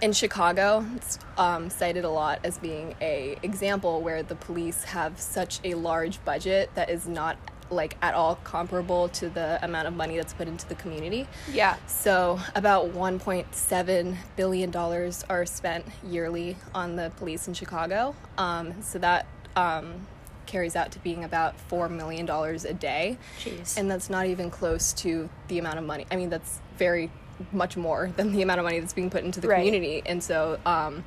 in 0.00 0.12
Chicago, 0.12 0.84
it's 0.96 1.18
um, 1.38 1.70
cited 1.70 2.04
a 2.04 2.10
lot 2.10 2.40
as 2.44 2.58
being 2.58 2.94
a 3.00 3.36
example 3.42 4.02
where 4.02 4.22
the 4.22 4.34
police 4.34 4.84
have 4.84 5.18
such 5.20 5.60
a 5.64 5.74
large 5.74 6.22
budget 6.24 6.70
that 6.74 6.90
is 6.90 7.06
not 7.06 7.36
like 7.72 7.96
at 8.02 8.14
all 8.14 8.36
comparable 8.36 9.08
to 9.08 9.28
the 9.28 9.58
amount 9.62 9.88
of 9.88 9.94
money 9.94 10.16
that's 10.16 10.32
put 10.32 10.48
into 10.48 10.68
the 10.68 10.74
community. 10.74 11.26
Yeah. 11.50 11.76
So 11.86 12.40
about 12.54 12.92
1.7 12.92 14.16
billion 14.36 14.70
dollars 14.70 15.24
are 15.28 15.46
spent 15.46 15.84
yearly 16.06 16.56
on 16.74 16.96
the 16.96 17.10
police 17.16 17.48
in 17.48 17.54
Chicago. 17.54 18.14
Um, 18.38 18.82
so 18.82 18.98
that 18.98 19.26
um, 19.56 20.06
carries 20.46 20.76
out 20.76 20.92
to 20.92 20.98
being 21.00 21.24
about 21.24 21.58
four 21.58 21.88
million 21.88 22.26
dollars 22.26 22.64
a 22.64 22.74
day. 22.74 23.18
Jeez. 23.40 23.76
And 23.76 23.90
that's 23.90 24.10
not 24.10 24.26
even 24.26 24.50
close 24.50 24.92
to 24.94 25.28
the 25.48 25.58
amount 25.58 25.78
of 25.78 25.84
money. 25.84 26.06
I 26.10 26.16
mean, 26.16 26.30
that's 26.30 26.60
very 26.76 27.10
much 27.50 27.76
more 27.76 28.12
than 28.16 28.32
the 28.32 28.42
amount 28.42 28.60
of 28.60 28.64
money 28.64 28.78
that's 28.78 28.92
being 28.92 29.10
put 29.10 29.24
into 29.24 29.40
the 29.40 29.48
right. 29.48 29.56
community. 29.56 30.02
And 30.06 30.22
so. 30.22 30.58
Um, 30.64 31.04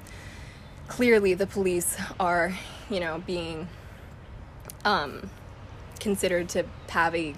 clearly 0.88 1.34
the 1.34 1.48
police 1.48 1.98
are, 2.19 2.53
you 2.89 3.00
know, 3.00 3.22
being 3.25 3.67
um, 4.84 5.29
considered 6.10 6.48
to 6.50 6.64
have 6.90 7.14
a 7.16 7.34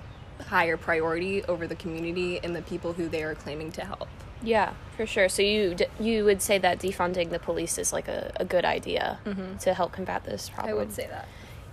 higher 0.47 0.75
priority 0.77 1.43
over 1.45 1.65
the 1.67 1.75
community 1.75 2.39
and 2.43 2.53
the 2.55 2.61
people 2.61 2.91
who 2.93 3.07
they 3.07 3.23
are 3.23 3.33
claiming 3.33 3.71
to 3.71 3.81
help. 3.85 4.09
Yeah, 4.43 4.73
for 4.97 5.05
sure. 5.07 5.29
So 5.29 5.41
you 5.41 5.73
d- 5.73 5.85
you 5.99 6.25
would 6.25 6.41
say 6.41 6.57
that 6.59 6.79
defunding 6.79 7.29
the 7.31 7.39
police 7.39 7.77
is 7.77 7.91
like 7.93 8.07
a, 8.07 8.31
a 8.35 8.45
good 8.45 8.65
idea 8.65 9.19
to 9.61 9.73
help 9.73 9.93
combat 9.93 10.25
this 10.25 10.49
problem. 10.49 10.73
I 10.73 10.77
would 10.77 10.91
say 10.93 11.07
that. 11.07 11.27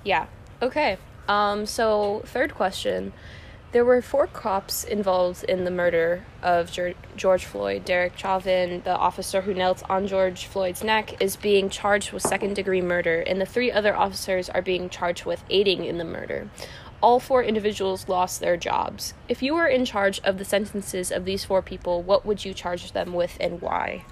Yeah. 0.04 0.26
Okay. 0.62 0.96
Um, 1.28 1.66
so 1.66 2.22
third 2.26 2.54
question. 2.54 3.12
There 3.72 3.84
were 3.84 4.00
four 4.00 4.28
cops 4.28 4.84
involved 4.84 5.42
in 5.52 5.64
the 5.64 5.70
murder 5.82 6.24
of 6.42 6.70
Geor- 6.70 6.94
George 7.16 7.44
Floyd. 7.44 7.84
Derek 7.84 8.16
Chauvin, 8.16 8.82
the 8.84 8.96
officer 8.96 9.40
who 9.40 9.52
knelt 9.52 9.82
on 9.90 10.06
George 10.06 10.46
Floyd's 10.46 10.84
neck, 10.84 11.20
is 11.20 11.34
being 11.34 11.68
charged 11.68 12.12
with 12.12 12.22
second 12.22 12.54
degree 12.54 12.80
murder, 12.80 13.18
and 13.28 13.40
the 13.40 13.46
three 13.54 13.72
other 13.72 13.92
officers 13.96 14.48
are 14.48 14.62
being 14.62 14.88
charged 14.88 15.24
with 15.24 15.42
aiding 15.50 15.84
in 15.84 15.98
the 15.98 16.04
murder. 16.04 16.48
All 17.04 17.20
four 17.20 17.42
individuals 17.44 18.08
lost 18.08 18.40
their 18.40 18.56
jobs. 18.56 19.12
If 19.28 19.42
you 19.42 19.52
were 19.52 19.66
in 19.66 19.84
charge 19.84 20.20
of 20.20 20.38
the 20.38 20.44
sentences 20.46 21.12
of 21.12 21.26
these 21.26 21.44
four 21.44 21.60
people, 21.60 22.00
what 22.00 22.24
would 22.24 22.46
you 22.46 22.54
charge 22.54 22.92
them 22.92 23.12
with 23.12 23.36
and 23.38 23.60
why? 23.60 24.06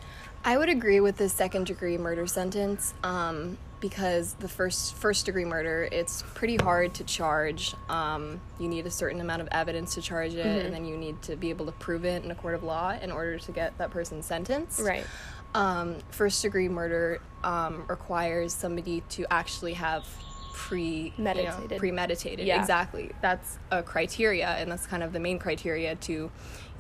I 0.44 0.58
would 0.58 0.68
agree 0.68 1.00
with 1.00 1.16
the 1.16 1.30
second 1.30 1.64
degree 1.64 1.96
murder 1.96 2.26
sentence 2.26 2.92
um, 3.02 3.56
because 3.80 4.34
the 4.34 4.48
first 4.48 4.94
first 4.94 5.24
degree 5.24 5.46
murder 5.46 5.88
it's 5.90 6.22
pretty 6.34 6.56
hard 6.56 6.92
to 6.96 7.04
charge. 7.04 7.74
Um, 7.88 8.42
you 8.60 8.68
need 8.68 8.84
a 8.84 8.90
certain 8.90 9.22
amount 9.22 9.40
of 9.40 9.48
evidence 9.52 9.94
to 9.94 10.02
charge 10.02 10.34
it, 10.34 10.66
and 10.66 10.74
then 10.74 10.84
you 10.84 10.98
need 10.98 11.22
to 11.22 11.34
be 11.34 11.48
able 11.48 11.64
to 11.64 11.72
prove 11.72 12.04
it 12.04 12.22
in 12.24 12.30
a 12.30 12.34
court 12.34 12.54
of 12.54 12.62
law 12.62 12.90
in 13.00 13.10
order 13.10 13.38
to 13.38 13.52
get 13.52 13.78
that 13.78 13.90
person 13.90 14.22
sentenced. 14.22 14.80
Right. 14.80 15.06
Um, 15.54 15.96
first 16.10 16.42
degree 16.42 16.68
murder 16.68 17.22
um, 17.42 17.86
requires 17.88 18.52
somebody 18.52 19.02
to 19.10 19.24
actually 19.32 19.72
have 19.72 20.06
pre 20.52 21.12
you 21.16 21.24
know, 21.24 21.68
premeditated. 21.76 22.46
Yeah. 22.46 22.60
Exactly. 22.60 23.12
That's 23.20 23.58
a 23.70 23.82
criteria, 23.82 24.48
and 24.48 24.70
that's 24.70 24.86
kind 24.86 25.02
of 25.02 25.12
the 25.12 25.20
main 25.20 25.38
criteria 25.38 25.96
to, 25.96 26.12
you 26.12 26.30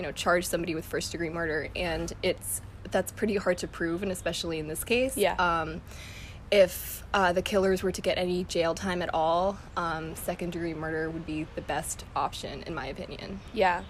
know, 0.02 0.12
charge 0.12 0.46
somebody 0.46 0.74
with 0.74 0.84
first 0.84 1.12
degree 1.12 1.30
murder. 1.30 1.68
And 1.74 2.12
it's 2.22 2.60
that's 2.90 3.12
pretty 3.12 3.36
hard 3.36 3.58
to 3.58 3.68
prove, 3.68 4.02
and 4.02 4.12
especially 4.12 4.58
in 4.58 4.68
this 4.68 4.84
case. 4.84 5.16
Yeah. 5.16 5.34
Um, 5.34 5.80
if 6.50 7.02
uh, 7.14 7.32
the 7.32 7.40
killers 7.40 7.82
were 7.82 7.92
to 7.92 8.02
get 8.02 8.18
any 8.18 8.44
jail 8.44 8.74
time 8.74 9.00
at 9.00 9.12
all, 9.14 9.56
um, 9.76 10.14
second 10.14 10.52
degree 10.52 10.74
murder 10.74 11.08
would 11.08 11.24
be 11.24 11.46
the 11.54 11.62
best 11.62 12.04
option, 12.14 12.62
in 12.64 12.74
my 12.74 12.86
opinion. 12.86 13.40
Yeah. 13.54 13.82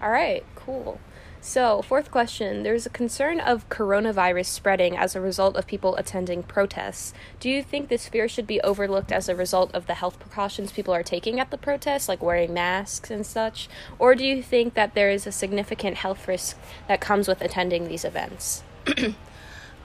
All 0.00 0.10
right, 0.10 0.44
cool. 0.54 1.00
So, 1.44 1.82
fourth 1.82 2.12
question 2.12 2.62
there's 2.62 2.86
a 2.86 2.90
concern 2.90 3.40
of 3.40 3.68
coronavirus 3.68 4.46
spreading 4.46 4.96
as 4.96 5.16
a 5.16 5.20
result 5.20 5.56
of 5.56 5.66
people 5.66 5.96
attending 5.96 6.44
protests. 6.44 7.12
Do 7.40 7.50
you 7.50 7.64
think 7.64 7.88
this 7.88 8.06
fear 8.06 8.28
should 8.28 8.46
be 8.46 8.60
overlooked 8.60 9.10
as 9.10 9.28
a 9.28 9.34
result 9.34 9.74
of 9.74 9.88
the 9.88 9.94
health 9.94 10.20
precautions 10.20 10.70
people 10.70 10.94
are 10.94 11.02
taking 11.02 11.40
at 11.40 11.50
the 11.50 11.58
protests, 11.58 12.08
like 12.08 12.22
wearing 12.22 12.54
masks 12.54 13.10
and 13.10 13.26
such? 13.26 13.68
Or 13.98 14.14
do 14.14 14.24
you 14.24 14.40
think 14.40 14.74
that 14.74 14.94
there 14.94 15.10
is 15.10 15.26
a 15.26 15.32
significant 15.32 15.96
health 15.96 16.28
risk 16.28 16.56
that 16.86 17.00
comes 17.00 17.26
with 17.26 17.42
attending 17.42 17.88
these 17.88 18.04
events? 18.04 18.62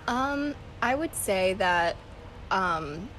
Um, 0.08 0.56
I 0.82 0.96
would 0.96 1.14
say 1.14 1.54
that 1.56 1.98
um, 2.50 3.10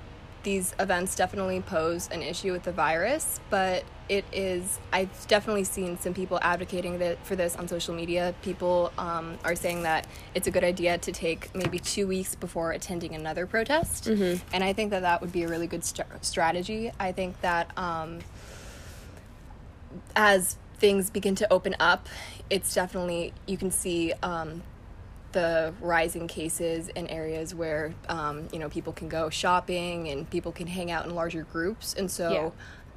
these 0.42 0.74
events 0.80 1.14
definitely 1.14 1.60
pose 1.60 2.08
an 2.10 2.22
issue 2.22 2.52
with 2.52 2.62
the 2.62 2.72
virus, 2.72 3.40
but 3.50 3.84
it 4.08 4.24
is. 4.32 4.78
I've 4.92 5.26
definitely 5.28 5.64
seen 5.64 5.98
some 5.98 6.14
people 6.14 6.38
advocating 6.42 6.98
that 6.98 7.24
for 7.26 7.36
this 7.36 7.56
on 7.56 7.68
social 7.68 7.94
media. 7.94 8.34
People 8.42 8.92
um, 8.98 9.38
are 9.44 9.54
saying 9.54 9.82
that 9.82 10.06
it's 10.34 10.46
a 10.46 10.50
good 10.50 10.64
idea 10.64 10.98
to 10.98 11.12
take 11.12 11.54
maybe 11.54 11.78
two 11.78 12.06
weeks 12.06 12.34
before 12.34 12.72
attending 12.72 13.14
another 13.14 13.46
protest, 13.46 14.06
and 14.52 14.64
I 14.64 14.72
think 14.72 14.90
that 14.90 15.02
that 15.02 15.20
would 15.20 15.32
be 15.32 15.42
a 15.42 15.48
really 15.48 15.66
good 15.66 15.84
st- 15.84 16.06
strategy. 16.22 16.90
I 16.98 17.12
think 17.12 17.40
that. 17.42 17.70
Um, 17.76 18.20
as 20.14 20.56
things 20.78 21.10
begin 21.10 21.34
to 21.36 21.52
open 21.52 21.74
up, 21.80 22.08
it's 22.50 22.74
definitely 22.74 23.32
you 23.46 23.56
can 23.56 23.70
see 23.70 24.12
um, 24.22 24.62
the 25.32 25.74
rising 25.80 26.28
cases 26.28 26.88
in 26.88 27.06
areas 27.08 27.54
where 27.54 27.94
um, 28.08 28.48
you 28.52 28.58
know 28.58 28.68
people 28.68 28.92
can 28.92 29.08
go 29.08 29.30
shopping 29.30 30.08
and 30.08 30.28
people 30.30 30.52
can 30.52 30.66
hang 30.66 30.90
out 30.90 31.06
in 31.06 31.14
larger 31.14 31.42
groups, 31.44 31.94
and 31.94 32.10
so 32.10 32.30
Yeah. 32.32 32.50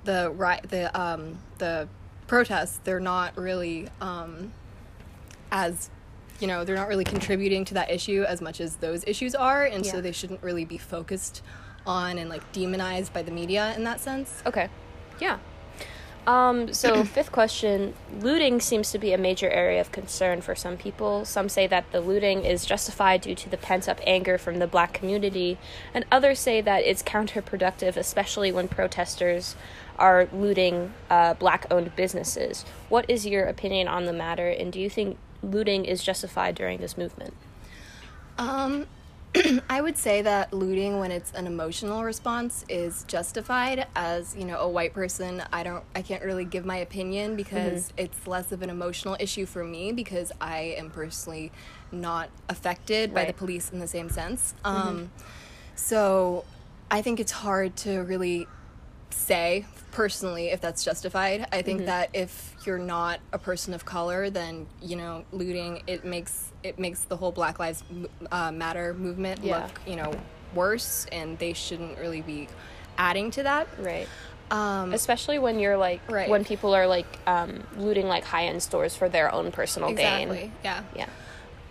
The 0.03 0.31
right 0.35 0.61
the 0.69 0.97
um, 0.99 1.37
the 1.57 1.87
protests 2.27 2.79
they're 2.83 2.99
not 2.99 3.37
really 3.37 3.87
um, 3.99 4.51
as 5.51 5.89
you 6.39 6.47
know 6.47 6.63
they're 6.63 6.75
not 6.75 6.87
really 6.87 7.03
contributing 7.03 7.65
to 7.65 7.73
that 7.75 7.91
issue 7.91 8.23
as 8.27 8.41
much 8.41 8.59
as 8.61 8.77
those 8.77 9.03
issues 9.05 9.35
are, 9.35 9.63
and 9.63 9.85
Yeah. 9.85 9.91
so 9.91 10.01
they 10.01 10.11
shouldn't 10.11 10.41
really 10.41 10.65
be 10.65 10.77
focused 10.77 11.43
on 11.85 12.17
and 12.17 12.29
like 12.29 12.49
demonized 12.51 13.13
by 13.13 13.21
the 13.21 13.31
media 13.31 13.73
in 13.75 13.83
that 13.83 13.99
sense. 13.99 14.41
Okay. 14.45 14.69
Yeah. 15.19 15.37
Um, 16.27 16.71
so 16.73 17.03
fifth 17.05 17.31
question, 17.31 17.93
looting 18.19 18.59
seems 18.59 18.91
to 18.91 18.99
be 18.99 19.13
a 19.13 19.17
major 19.17 19.49
area 19.49 19.81
of 19.81 19.91
concern 19.91 20.41
for 20.41 20.55
some 20.55 20.77
people. 20.77 21.25
Some 21.25 21.49
say 21.49 21.67
that 21.67 21.91
the 21.91 22.01
looting 22.01 22.45
is 22.45 22.65
justified 22.65 23.21
due 23.21 23.35
to 23.35 23.49
the 23.49 23.57
pent-up 23.57 23.99
anger 24.05 24.37
from 24.37 24.59
the 24.59 24.67
black 24.67 24.93
community, 24.93 25.57
and 25.93 26.05
others 26.11 26.39
say 26.39 26.61
that 26.61 26.83
it's 26.83 27.01
counterproductive, 27.01 27.97
especially 27.97 28.51
when 28.51 28.67
protesters 28.67 29.55
are 29.97 30.27
looting 30.31 30.93
uh, 31.09 31.33
black-owned 31.33 31.95
businesses. 31.95 32.65
What 32.89 33.09
is 33.09 33.25
your 33.25 33.45
opinion 33.45 33.87
on 33.87 34.05
the 34.05 34.13
matter, 34.13 34.49
and 34.49 34.71
do 34.71 34.79
you 34.79 34.89
think 34.89 35.17
looting 35.43 35.85
is 35.85 36.03
justified 36.03 36.55
during 36.55 36.79
this 36.79 36.97
movement? 36.97 37.33
Um, 38.37 38.87
I 39.69 39.79
would 39.79 39.97
say 39.97 40.21
that 40.23 40.51
looting, 40.51 40.99
when 40.99 41.11
it's 41.11 41.31
an 41.31 41.47
emotional 41.47 42.03
response, 42.03 42.65
is 42.67 43.03
justified. 43.03 43.87
As 43.95 44.35
you 44.35 44.43
know, 44.43 44.59
a 44.59 44.67
white 44.67 44.93
person, 44.93 45.41
I 45.53 45.63
don't, 45.63 45.83
I 45.95 46.01
can't 46.01 46.23
really 46.23 46.43
give 46.43 46.65
my 46.65 46.77
opinion 46.77 47.35
because 47.35 47.93
it's 47.97 48.27
less 48.27 48.51
of 48.51 48.61
an 48.61 48.69
emotional 48.69 49.15
issue 49.19 49.45
for 49.45 49.63
me 49.63 49.93
because 49.93 50.31
I 50.41 50.75
am 50.77 50.89
personally 50.89 51.51
not 51.91 52.29
affected 52.49 53.13
by 53.13 53.25
the 53.25 53.33
police 53.33 53.71
in 53.71 53.79
the 53.79 53.87
same 53.87 54.09
sense. 54.09 54.53
Um, 54.65 55.11
so 55.75 56.43
I 56.89 57.01
think 57.01 57.19
it's 57.19 57.31
hard 57.31 57.75
to 57.77 57.99
really 57.99 58.47
say 59.13 59.65
personally 59.91 60.49
if 60.49 60.61
that's 60.61 60.83
justified. 60.83 61.41
I 61.51 61.57
Mm-hmm. 61.57 61.65
think 61.65 61.85
that 61.85 62.09
if 62.13 62.55
you're 62.65 62.77
not 62.79 63.19
a 63.33 63.37
person 63.37 63.73
of 63.73 63.85
color, 63.85 64.29
then 64.29 64.67
you 64.81 64.95
know 64.95 65.25
looting 65.31 65.83
it 65.87 66.05
makes 66.05 66.51
it 66.63 66.77
makes 66.79 67.03
the 67.05 67.17
whole 67.17 67.31
Black 67.31 67.59
Lives 67.59 67.83
uh, 68.31 68.51
Matter 68.51 68.93
movement 68.93 69.43
Yeah. 69.43 69.63
look 69.63 69.81
you 69.87 69.95
know 69.95 70.11
worse, 70.53 71.05
and 71.11 71.37
they 71.39 71.53
shouldn't 71.53 71.97
really 71.99 72.21
be 72.21 72.47
adding 72.97 73.31
to 73.31 73.43
that. 73.43 73.67
Right. 73.79 74.07
Um, 74.51 74.91
Especially 74.93 75.39
when 75.39 75.59
you're 75.59 75.77
like 75.77 76.01
Right. 76.09 76.29
when 76.29 76.43
people 76.43 76.73
are 76.75 76.85
like 76.87 77.05
um, 77.25 77.63
looting 77.77 78.07
like 78.07 78.25
high-end 78.25 78.61
stores 78.61 78.95
for 78.95 79.07
their 79.07 79.33
own 79.33 79.51
personal 79.51 79.89
exactly. 79.89 80.37
gain. 80.37 80.51
Yeah. 80.63 80.83
Yeah. 80.95 81.07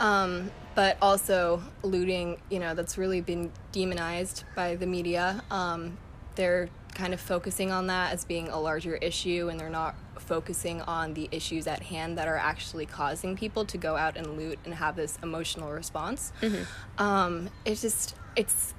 Um, 0.01 0.51
but 0.75 0.97
also 1.03 1.63
looting, 1.83 2.41
you 2.49 2.59
know, 2.59 2.75
that's 2.75 2.97
really 2.97 3.21
been 3.21 3.53
demonized 3.73 4.45
by 4.57 4.77
the 4.77 4.87
media. 4.87 5.43
Um, 5.51 5.99
they're 6.37 6.71
kind 6.95 7.15
of 7.15 7.21
focusing 7.21 7.71
on 7.71 7.87
that 7.89 8.13
as 8.13 8.25
being 8.25 8.49
a 8.49 8.59
larger 8.61 8.97
issue, 8.97 9.49
and 9.51 9.59
they're 9.59 9.71
not 9.71 9.95
focusing 10.19 10.81
on 10.83 11.15
the 11.15 11.29
issues 11.33 11.67
at 11.67 11.83
hand 11.83 12.19
that 12.19 12.29
are 12.29 12.37
actually 12.37 12.87
causing 12.87 13.37
people 13.37 13.65
to 13.67 13.79
go 13.79 13.97
out 13.97 14.17
and 14.17 14.37
loot 14.37 14.59
and 14.65 14.75
have 14.75 14.97
this 14.97 15.19
emotional 15.23 15.71
response. 15.71 16.33
Um, 16.99 17.49
it's 17.65 17.81
just, 17.81 18.15
it's 18.37 18.75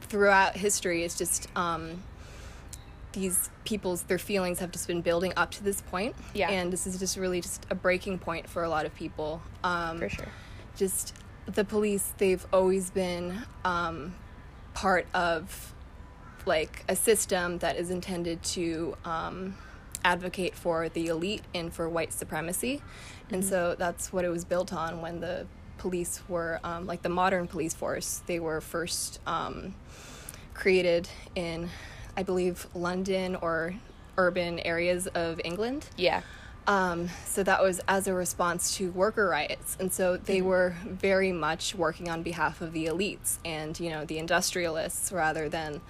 throughout 0.00 0.56
history, 0.56 1.04
it's 1.04 1.16
just. 1.16 1.48
Um, 1.56 2.02
these 3.12 3.48
people's 3.64 4.02
their 4.02 4.18
feelings 4.18 4.58
have 4.58 4.70
just 4.70 4.86
been 4.86 5.00
building 5.00 5.32
up 5.34 5.50
to 5.50 5.64
this 5.64 5.80
point 5.80 6.14
Yeah. 6.34 6.50
and 6.50 6.70
this 6.70 6.86
is 6.86 6.98
just 6.98 7.16
really 7.16 7.40
just 7.40 7.66
a 7.70 7.74
breaking 7.74 8.18
point 8.18 8.46
for 8.48 8.62
a 8.62 8.68
lot 8.68 8.84
of 8.84 8.94
people 8.94 9.40
um 9.64 9.98
For 9.98 10.10
sure. 10.10 10.28
just 10.76 11.14
the 11.46 11.64
police 11.64 12.12
they've 12.18 12.46
always 12.52 12.90
been 12.90 13.38
um, 13.64 14.14
part 14.74 15.06
of 15.14 15.74
like 16.48 16.84
a 16.88 16.96
system 16.96 17.58
that 17.58 17.76
is 17.76 17.90
intended 17.90 18.42
to 18.42 18.96
um, 19.04 19.54
advocate 20.04 20.54
for 20.56 20.88
the 20.88 21.06
elite 21.06 21.42
and 21.54 21.72
for 21.72 21.88
white 21.88 22.12
supremacy. 22.12 22.82
And 23.30 23.44
so 23.44 23.76
that's 23.78 24.12
what 24.12 24.24
it 24.24 24.30
was 24.30 24.44
built 24.44 24.72
on 24.72 25.00
when 25.00 25.20
the 25.20 25.46
police 25.76 26.22
were 26.28 26.58
um, 26.64 26.86
like 26.86 27.02
the 27.02 27.08
modern 27.08 27.46
police 27.46 27.74
force. 27.74 28.22
They 28.26 28.40
were 28.40 28.60
first 28.60 29.20
um, 29.26 29.74
created 30.54 31.08
in 31.36 31.70
i 32.16 32.22
believe 32.24 32.66
london 32.74 33.36
or 33.36 33.72
urban 34.16 34.58
areas 34.60 35.06
of 35.08 35.40
england. 35.44 35.86
Yeah. 35.96 36.22
um, 36.66 37.08
so 37.24 37.44
that 37.44 37.62
was 37.62 37.80
as 37.86 38.08
a 38.08 38.12
response 38.12 38.76
to 38.76 38.90
worker 38.90 39.28
riots. 39.28 39.76
And 39.78 39.92
so 39.92 40.16
they 40.16 40.42
were 40.42 40.74
very 40.84 41.30
much 41.32 41.76
working 41.76 42.10
on 42.10 42.22
behalf 42.24 42.60
of 42.60 42.72
the 42.72 42.86
elites 42.86 43.38
and, 43.44 43.78
you 43.78 43.88
know, 43.88 44.04
the 44.04 44.18
industrialists 44.18 45.12
rather 45.12 45.48
than 45.48 45.80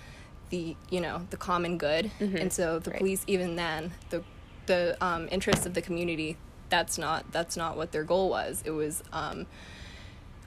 the, 0.50 0.76
you 0.90 1.00
know, 1.00 1.26
the 1.31 1.37
common 1.37 1.78
good. 1.78 2.11
And 2.21 2.52
so 2.52 2.78
the 2.78 2.90
Right. 2.90 2.99
police, 2.99 3.25
even 3.26 3.57
then, 3.57 3.93
the, 4.11 4.23
the 4.67 4.97
um, 5.00 5.28
interests 5.31 5.67
of 5.67 5.75
the 5.75 5.83
community, 5.83 6.37
that's 6.69 6.99
not, 6.99 7.31
that's 7.33 7.57
not 7.57 7.76
what 7.76 7.93
their 7.93 8.05
goal 8.05 8.28
was. 8.31 8.62
It 8.64 8.71
was 8.73 9.02
um, 9.12 9.47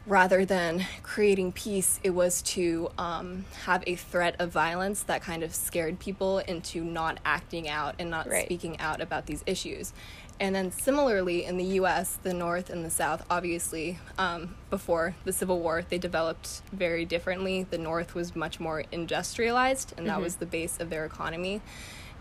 rather 0.08 0.46
than 0.46 0.86
creating 1.04 1.52
peace, 1.52 2.00
it 2.04 2.10
was 2.10 2.42
to 2.42 2.90
um, 2.98 3.46
have 3.66 3.84
a 3.86 3.96
threat 3.96 4.36
of 4.40 4.52
violence 4.52 5.04
that 5.04 5.22
kind 5.22 5.44
of 5.44 5.54
scared 5.54 6.00
people 6.00 6.40
into 6.40 6.84
not 6.84 7.20
acting 7.24 7.70
out 7.70 7.96
and 8.00 8.10
not 8.10 8.28
Right. 8.28 8.46
speaking 8.46 8.80
out 8.80 9.00
about 9.02 9.28
these 9.28 9.44
issues. 9.46 9.94
And 10.42 10.56
then 10.56 10.72
similarly 10.72 11.46
in 11.46 11.58
the 11.58 11.80
US, 11.80 12.18
the 12.24 12.34
North 12.34 12.72
and 12.72 12.84
the 12.84 12.90
South, 12.90 13.24
obviously, 13.30 14.00
um, 14.18 14.56
before 14.72 15.16
the 15.24 15.32
Civil 15.32 15.60
War, 15.60 15.86
they 15.88 16.00
developed 16.00 16.64
very 16.74 17.06
differently. 17.06 17.68
The 17.70 17.78
North 17.78 18.16
was 18.16 18.36
much 18.36 18.60
more 18.60 18.84
industrialized, 18.92 19.94
and 19.98 20.08
that 20.08 20.20
was 20.20 20.38
the 20.38 20.48
base 20.48 20.80
of 20.80 20.90
their 20.90 21.06
economy. 21.06 21.62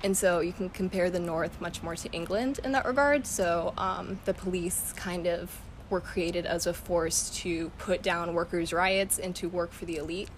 And 0.04 0.14
so 0.14 0.40
you 0.40 0.52
can 0.52 0.68
compare 0.68 1.08
the 1.08 1.18
North 1.18 1.62
much 1.62 1.82
more 1.82 1.96
to 1.96 2.12
England 2.12 2.60
in 2.62 2.72
that 2.72 2.84
regard. 2.84 3.26
So 3.26 3.72
um, 3.78 4.20
the 4.26 4.34
police 4.34 4.92
kind 4.96 5.26
of 5.26 5.58
were 5.88 6.00
created 6.00 6.44
as 6.44 6.66
a 6.66 6.74
force 6.74 7.30
to 7.40 7.70
put 7.78 8.02
down 8.02 8.34
workers' 8.34 8.70
riots 8.70 9.18
and 9.18 9.34
to 9.36 9.48
work 9.48 9.72
for 9.72 9.86
the 9.86 9.96
elite 9.96 10.28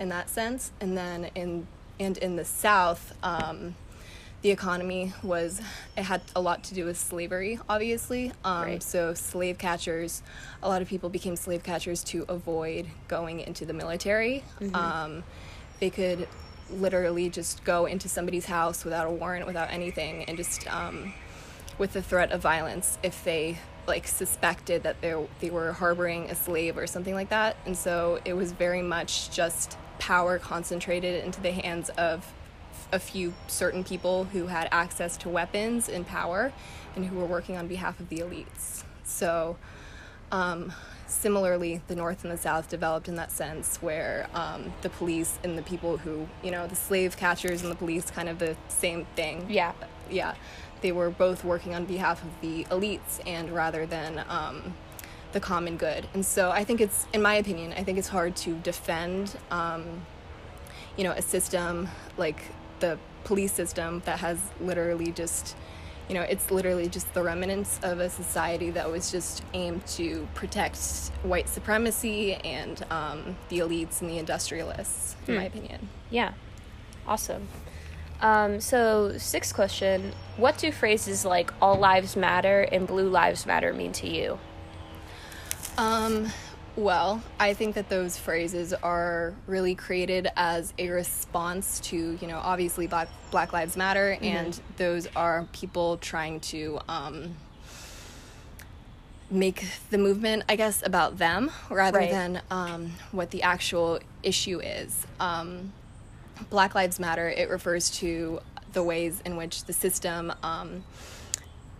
in 0.00 0.08
that 0.08 0.28
sense. 0.28 0.72
And 0.80 0.98
then 0.98 1.30
in 1.36 1.68
and 2.00 2.18
in 2.18 2.36
the 2.36 2.44
South, 2.44 3.14
um, 3.22 3.74
the 4.42 4.50
economy 4.50 5.12
was 5.22 5.60
it 5.96 6.02
had 6.04 6.20
a 6.36 6.40
lot 6.40 6.62
to 6.64 6.74
do 6.74 6.84
with 6.84 6.96
slavery 6.98 7.58
obviously. 7.68 8.32
Um, 8.44 8.62
Right. 8.62 8.82
so 8.82 9.12
slave 9.14 9.58
catchers 9.58 10.22
a 10.62 10.68
lot 10.68 10.80
of 10.82 10.88
people 10.88 11.08
became 11.08 11.34
slave 11.36 11.62
catchers 11.62 12.04
to 12.04 12.24
avoid 12.28 12.86
going 13.08 13.40
into 13.40 13.64
the 13.66 13.72
military. 13.72 14.44
Um, 14.74 15.24
they 15.80 15.90
could 15.90 16.28
literally 16.70 17.30
just 17.30 17.64
go 17.64 17.86
into 17.86 18.08
somebody's 18.08 18.46
house 18.46 18.84
without 18.84 19.06
a 19.06 19.10
warrant 19.10 19.46
without 19.46 19.70
anything 19.72 20.24
and 20.24 20.36
just 20.36 20.66
um, 20.72 21.12
with 21.78 21.92
the 21.92 22.02
threat 22.02 22.30
of 22.30 22.40
violence 22.40 22.98
if 23.02 23.24
they 23.24 23.58
like 23.86 24.06
suspected 24.06 24.82
that 24.82 25.00
they 25.00 25.14
they 25.40 25.50
were 25.50 25.72
harboring 25.72 26.30
a 26.30 26.34
slave 26.34 26.76
or 26.76 26.86
something 26.86 27.14
like 27.14 27.30
that. 27.30 27.56
And 27.66 27.76
so 27.76 28.20
it 28.24 28.34
was 28.34 28.52
very 28.52 28.82
much 28.82 29.30
just 29.30 29.78
power 29.98 30.38
concentrated 30.38 31.24
into 31.24 31.40
the 31.40 31.50
hands 31.52 31.88
of 31.90 32.30
a 32.92 32.98
few 32.98 33.34
certain 33.46 33.84
people 33.84 34.24
who 34.24 34.46
had 34.46 34.68
access 34.72 35.16
to 35.18 35.28
weapons 35.28 35.88
and 35.88 36.06
power 36.06 36.52
and 36.96 37.04
who 37.06 37.16
were 37.16 37.26
working 37.26 37.56
on 37.56 37.68
behalf 37.68 38.00
of 38.00 38.08
the 38.08 38.18
elites. 38.18 38.84
So, 39.04 39.56
um, 40.32 40.72
similarly, 41.06 41.80
the 41.88 41.96
North 41.96 42.24
and 42.24 42.32
the 42.32 42.38
South 42.38 42.68
developed 42.68 43.08
in 43.08 43.16
that 43.16 43.30
sense 43.30 43.76
where 43.82 44.28
um, 44.34 44.72
the 44.82 44.90
police 44.90 45.38
and 45.42 45.56
the 45.56 45.62
people 45.62 45.96
who, 45.96 46.28
you 46.42 46.50
know, 46.50 46.66
the 46.66 46.76
slave 46.76 47.16
catchers 47.16 47.62
and 47.62 47.70
the 47.70 47.76
police, 47.76 48.10
kind 48.10 48.28
of 48.28 48.38
the 48.38 48.56
same 48.68 49.06
thing. 49.16 49.46
Yeah. 49.48 49.72
Yeah. 50.10 50.34
They 50.80 50.92
were 50.92 51.10
both 51.10 51.44
working 51.44 51.74
on 51.74 51.84
behalf 51.86 52.22
of 52.22 52.30
the 52.40 52.64
elites 52.64 53.20
and 53.26 53.50
rather 53.50 53.86
than 53.86 54.24
um, 54.28 54.74
the 55.32 55.40
common 55.40 55.76
good. 55.76 56.06
And 56.14 56.24
so 56.24 56.50
I 56.50 56.64
think 56.64 56.80
it's, 56.80 57.06
in 57.12 57.22
my 57.22 57.34
opinion, 57.34 57.72
I 57.72 57.82
think 57.84 57.98
it's 57.98 58.08
hard 58.08 58.36
to 58.36 58.54
defend. 58.54 59.36
Um, 59.50 60.02
you 60.98 61.04
know, 61.04 61.12
a 61.12 61.22
system 61.22 61.88
like 62.16 62.42
the 62.80 62.98
police 63.24 63.52
system 63.52 64.02
that 64.04 64.18
has 64.20 64.40
literally 64.60 65.12
just, 65.12 65.56
you 66.08 66.14
know, 66.14 66.22
it's 66.22 66.50
literally 66.50 66.88
just 66.88 67.12
the 67.14 67.22
remnants 67.22 67.78
of 67.82 68.00
a 68.00 68.08
society 68.08 68.70
that 68.70 68.90
was 68.90 69.10
just 69.10 69.42
aimed 69.54 69.86
to 69.86 70.26
protect 70.34 70.78
white 71.22 71.48
supremacy 71.48 72.34
and 72.34 72.84
um, 72.90 73.36
the 73.48 73.58
elites 73.58 74.00
and 74.00 74.10
the 74.10 74.18
industrialists, 74.18 75.16
in 75.26 75.36
my 75.36 75.44
opinion. 75.44 75.88
Yeah. 76.10 76.32
Awesome. 77.06 77.48
Um, 78.20 78.60
so, 78.60 79.16
sixth 79.16 79.54
question 79.54 80.12
What 80.36 80.58
do 80.58 80.72
phrases 80.72 81.24
like 81.24 81.52
all 81.62 81.78
lives 81.78 82.16
matter 82.16 82.62
and 82.62 82.86
blue 82.86 83.08
lives 83.08 83.46
matter 83.46 83.72
mean 83.72 83.92
to 83.92 84.08
you? 84.08 84.38
Um, 85.76 86.32
well, 86.78 87.20
I 87.40 87.54
think 87.54 87.74
that 87.74 87.88
those 87.88 88.16
phrases 88.16 88.72
are 88.72 89.34
really 89.48 89.74
created 89.74 90.28
as 90.36 90.72
a 90.78 90.90
response 90.90 91.80
to, 91.80 92.16
you 92.20 92.28
know, 92.28 92.38
obviously 92.38 92.86
Black, 92.86 93.08
Black 93.32 93.52
Lives 93.52 93.76
Matter, 93.76 94.16
and 94.22 94.58
those 94.76 95.08
are 95.16 95.48
people 95.52 95.96
trying 95.96 96.38
to 96.40 96.78
um, 96.88 97.34
make 99.28 99.64
the 99.90 99.98
movement, 99.98 100.44
I 100.48 100.54
guess, 100.54 100.80
about 100.86 101.18
them 101.18 101.50
rather 101.68 101.98
Right. 101.98 102.10
than 102.10 102.42
um, 102.48 102.92
what 103.10 103.32
the 103.32 103.42
actual 103.42 103.98
issue 104.22 104.60
is. 104.60 105.04
Um, 105.18 105.72
Black 106.48 106.76
Lives 106.76 107.00
Matter, 107.00 107.28
it 107.28 107.50
refers 107.50 107.90
to 107.98 108.38
the 108.72 108.84
ways 108.84 109.20
in 109.26 109.36
which 109.36 109.64
the 109.64 109.72
system 109.72 110.32
um, 110.44 110.84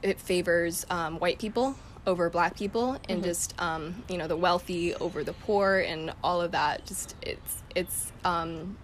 it 0.02 0.18
favors 0.18 0.84
um, 0.90 1.20
white 1.20 1.38
people 1.38 1.76
over 2.06 2.30
black 2.30 2.56
people 2.56 2.98
and 3.08 3.22
just 3.22 3.54
um, 3.60 4.02
you 4.08 4.18
know 4.18 4.26
the 4.26 4.36
wealthy 4.36 4.94
over 4.94 5.24
the 5.24 5.32
poor 5.32 5.78
and 5.78 6.12
all 6.22 6.40
of 6.40 6.52
that. 6.52 6.84
Just 6.86 7.14
it's 7.22 7.62
it's 7.74 8.12
um, 8.24 8.76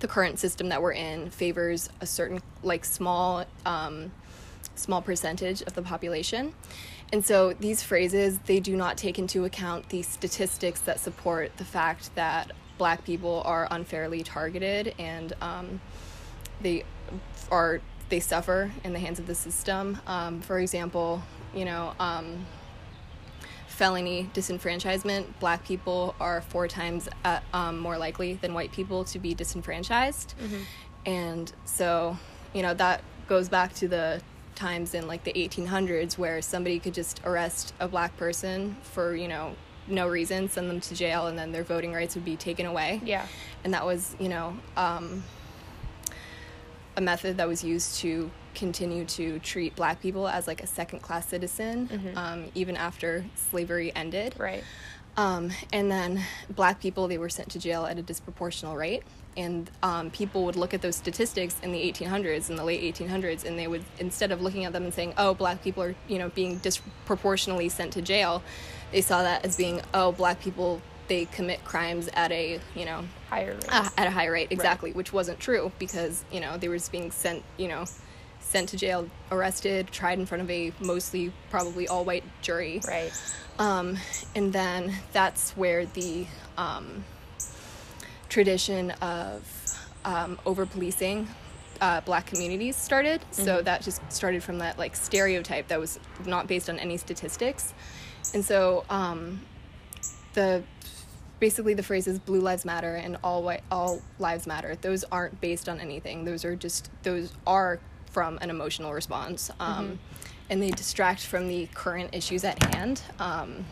the 0.00 0.08
current 0.08 0.38
system 0.38 0.68
that 0.68 0.82
we're 0.82 0.92
in 0.92 1.30
favors 1.30 1.88
a 2.00 2.06
certain 2.06 2.40
like 2.62 2.84
small 2.84 3.44
um, 3.66 4.10
small 4.74 5.02
percentage 5.02 5.62
of 5.62 5.74
the 5.74 5.82
population. 5.82 6.54
And 7.12 7.24
so 7.24 7.54
these 7.54 7.82
phrases 7.82 8.38
they 8.46 8.60
do 8.60 8.76
not 8.76 8.96
take 8.96 9.18
into 9.18 9.44
account 9.44 9.88
the 9.88 10.02
statistics 10.02 10.80
that 10.82 11.00
support 11.00 11.56
the 11.56 11.64
fact 11.64 12.14
that 12.14 12.52
black 12.76 13.04
people 13.04 13.42
are 13.44 13.66
unfairly 13.70 14.22
targeted 14.22 14.94
and 14.98 15.32
um, 15.40 15.80
they 16.60 16.84
are 17.50 17.80
they 18.08 18.20
suffer 18.20 18.70
in 18.84 18.92
the 18.92 18.98
hands 18.98 19.18
of 19.18 19.26
the 19.26 19.34
system. 19.34 19.98
Um, 20.06 20.40
for 20.40 20.58
example, 20.58 21.22
you 21.54 21.64
know, 21.64 21.92
um, 22.00 22.46
felony 23.68 24.28
disenfranchisement. 24.34 25.26
Black 25.40 25.64
people 25.64 26.14
are 26.20 26.40
four 26.42 26.68
times 26.68 27.08
uh, 27.24 27.40
um, 27.52 27.78
more 27.78 27.98
likely 27.98 28.34
than 28.34 28.54
white 28.54 28.72
people 28.72 29.04
to 29.04 29.18
be 29.18 29.34
disenfranchised, 29.34 30.34
and 31.06 31.52
so 31.64 32.16
you 32.52 32.62
know 32.62 32.74
that 32.74 33.02
goes 33.28 33.48
back 33.48 33.74
to 33.74 33.88
the 33.88 34.20
times 34.54 34.94
in 34.94 35.06
like 35.06 35.22
the 35.22 35.32
1800s 35.34 36.18
where 36.18 36.42
somebody 36.42 36.80
could 36.80 36.92
just 36.94 37.20
arrest 37.24 37.72
a 37.78 37.86
black 37.86 38.16
person 38.16 38.76
for 38.82 39.14
you 39.14 39.28
know 39.28 39.54
no 39.86 40.06
reason, 40.08 40.48
send 40.50 40.68
them 40.68 40.80
to 40.80 40.94
jail, 40.94 41.28
and 41.28 41.38
then 41.38 41.52
their 41.52 41.64
voting 41.64 41.94
rights 41.94 42.14
would 42.14 42.24
be 42.24 42.36
taken 42.36 42.66
away 42.66 43.00
Yeah. 43.04 43.26
and 43.64 43.72
that 43.74 43.86
was 43.86 44.14
you 44.18 44.28
know 44.28 44.56
um, 44.76 45.22
a 46.98 47.00
method 47.00 47.36
that 47.36 47.46
was 47.46 47.62
used 47.62 48.00
to 48.00 48.28
continue 48.56 49.04
to 49.04 49.38
treat 49.38 49.74
black 49.76 50.02
people 50.02 50.26
as 50.26 50.48
like 50.48 50.60
a 50.62 50.66
second 50.66 50.98
class 50.98 51.28
citizen 51.28 51.88
um, 52.16 52.44
even 52.56 52.76
after 52.76 53.24
slavery 53.36 53.94
ended. 53.94 54.34
Right. 54.36 54.64
um, 55.16 55.50
and 55.72 55.88
then 55.90 56.20
black 56.50 56.80
people 56.80 57.06
they 57.06 57.18
were 57.18 57.28
sent 57.28 57.50
to 57.52 57.58
jail 57.60 57.86
at 57.86 57.98
a 57.98 58.02
disproportional 58.02 58.76
rate. 58.76 59.04
And 59.36 59.70
um, 59.84 60.10
people 60.10 60.44
would 60.46 60.56
look 60.56 60.74
at 60.74 60.82
those 60.82 60.96
statistics 60.96 61.54
in 61.62 61.70
the 61.70 61.78
1800s 61.78 62.50
in 62.50 62.56
the 62.56 62.64
late 62.64 62.82
1800s 62.96 63.44
and 63.44 63.56
they 63.56 63.68
would 63.68 63.84
instead 64.00 64.32
of 64.32 64.42
looking 64.42 64.64
at 64.64 64.72
them 64.72 64.82
and 64.82 64.92
saying 64.92 65.14
oh 65.16 65.34
black 65.34 65.62
people 65.62 65.84
are 65.84 65.94
you 66.08 66.18
know 66.18 66.28
being 66.30 66.58
disproportionately 66.58 67.68
sent 67.68 67.92
to 67.92 68.02
jail 68.02 68.42
they 68.90 69.00
saw 69.00 69.22
that 69.22 69.44
as 69.44 69.56
being 69.56 69.80
oh 69.94 70.10
black 70.10 70.40
people 70.40 70.82
they 71.08 71.24
commit 71.26 71.64
crimes 71.64 72.08
at 72.14 72.30
a 72.32 72.60
you 72.74 72.84
know 72.84 73.02
Higher 73.30 73.54
rate. 73.54 73.66
uh, 73.70 73.88
at 73.96 74.06
a 74.06 74.10
high 74.10 74.26
rate 74.26 74.48
exactly 74.50 74.92
which 74.92 75.12
wasn't 75.12 75.38
true 75.40 75.72
because 75.78 76.24
you 76.30 76.40
know 76.40 76.56
they 76.56 76.68
were 76.68 76.76
just 76.76 76.92
being 76.92 77.10
sent 77.10 77.42
you 77.56 77.68
know 77.68 77.84
sent 78.40 78.68
to 78.70 78.76
jail 78.76 79.08
arrested 79.32 79.88
tried 79.90 80.18
in 80.18 80.26
front 80.26 80.42
of 80.42 80.50
a 80.50 80.72
mostly 80.80 81.32
probably 81.50 81.88
all 81.88 82.04
white 82.04 82.24
jury 82.42 82.80
Right. 82.86 83.12
um, 83.58 83.96
and 84.34 84.52
then 84.52 84.94
that's 85.12 85.50
where 85.52 85.84
the 85.86 86.26
um, 86.56 87.04
tradition 88.28 88.90
of 89.02 89.42
um, 90.04 90.38
over 90.46 90.66
policing 90.66 91.28
uh, 91.80 92.00
black 92.00 92.26
communities 92.26 92.74
started. 92.76 93.20
So 93.30 93.62
that 93.62 93.82
just 93.82 94.00
started 94.12 94.42
from 94.42 94.58
that 94.58 94.78
like 94.78 94.96
stereotype 94.96 95.68
that 95.68 95.78
was 95.78 96.00
not 96.26 96.46
based 96.48 96.68
on 96.68 96.78
any 96.78 96.96
statistics. 96.96 97.72
And 98.34 98.44
so 98.44 98.84
um, 98.90 99.40
the 100.34 100.62
basically 101.40 101.74
the 101.74 101.82
phrases 101.82 102.18
blue 102.18 102.40
lives 102.40 102.64
matter 102.64 102.94
and 102.94 103.16
all 103.22 103.42
white 103.42 103.62
all 103.70 104.02
lives 104.18 104.46
matter. 104.46 104.76
Those 104.80 105.04
aren't 105.10 105.40
based 105.40 105.68
on 105.68 105.80
anything. 105.80 106.24
Those 106.24 106.44
are 106.44 106.56
just 106.56 106.90
those 107.02 107.32
are 107.46 107.80
from 108.10 108.38
an 108.40 108.50
emotional 108.50 108.92
response 108.92 109.50
um, 109.60 109.98
and 110.48 110.62
they 110.62 110.70
distract 110.70 111.26
from 111.26 111.46
the 111.46 111.68
current 111.74 112.14
issues 112.14 112.42
at 112.42 112.74
hand 112.74 113.02
um, 113.18 113.66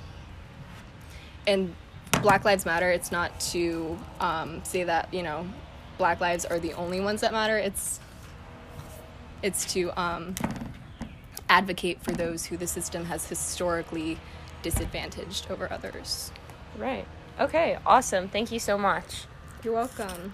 and 1.47 1.75
black 2.21 2.45
lives 2.45 2.67
matter 2.67 2.91
it's 2.91 3.11
not 3.11 3.41
to 3.41 3.99
um, 4.21 4.63
say 4.63 4.85
that 4.85 5.13
you 5.13 5.23
know 5.23 5.47
black 5.99 6.21
lives 6.21 6.45
are 6.45 6.59
the 6.59 6.73
only 6.75 7.01
ones 7.01 7.21
that 7.21 7.33
matter. 7.33 7.57
It's 7.59 8.01
it's 9.43 9.73
to 9.75 9.91
um, 10.01 10.35
advocate 11.49 12.03
for 12.03 12.13
those 12.13 12.47
who 12.47 12.57
the 12.57 12.67
system 12.67 13.05
has 13.05 13.29
historically 13.29 14.19
disadvantaged 14.63 15.51
over 15.51 15.71
others. 15.71 16.33
Right. 16.79 17.07
Okay. 17.39 17.79
Awesome. 17.85 18.29
Thank 18.29 18.51
you 18.51 18.59
so 18.59 18.79
much. 18.79 19.25
you're 19.63 19.75
welcome 19.75 20.33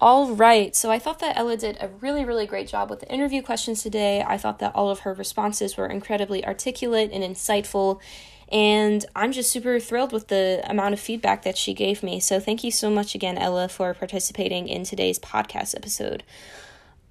All 0.00 0.34
right. 0.34 0.74
So 0.74 0.90
I 0.90 0.98
thought 0.98 1.18
that 1.18 1.36
Ella 1.36 1.56
did 1.58 1.76
a 1.78 1.88
really, 2.00 2.24
really 2.24 2.46
great 2.46 2.66
job 2.68 2.88
with 2.88 3.00
the 3.00 3.12
interview 3.12 3.42
questions 3.42 3.82
today. 3.82 4.24
I 4.26 4.38
thought 4.38 4.58
that 4.60 4.74
all 4.74 4.88
of 4.90 5.00
her 5.00 5.12
responses 5.12 5.76
were 5.76 5.86
incredibly 5.86 6.44
articulate 6.44 7.10
and 7.12 7.22
insightful. 7.22 8.00
And 8.50 9.04
I'm 9.14 9.30
just 9.30 9.50
super 9.50 9.78
thrilled 9.78 10.12
with 10.12 10.28
the 10.28 10.62
amount 10.64 10.94
of 10.94 11.00
feedback 11.00 11.42
that 11.42 11.56
she 11.56 11.74
gave 11.74 12.02
me. 12.02 12.18
So 12.18 12.40
thank 12.40 12.64
you 12.64 12.70
so 12.70 12.90
much 12.90 13.14
again, 13.14 13.36
Ella, 13.38 13.68
for 13.68 13.92
participating 13.92 14.68
in 14.68 14.84
today's 14.84 15.18
podcast 15.18 15.76
episode. 15.76 16.24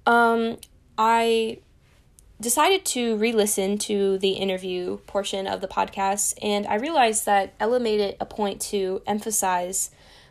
Um, 0.04 0.58
I 0.98 1.60
decided 2.40 2.84
to 2.86 3.16
re 3.16 3.32
listen 3.32 3.78
to 3.78 4.18
the 4.18 4.32
interview 4.32 4.98
portion 5.06 5.46
of 5.46 5.60
the 5.60 5.68
podcast, 5.68 6.34
and 6.42 6.66
I 6.66 6.76
realized 6.76 7.26
that 7.26 7.54
Ella 7.60 7.78
made 7.78 8.00
it 8.00 8.16
a 8.20 8.26
point 8.26 8.60
to 8.62 9.02
emphasize 9.06 9.90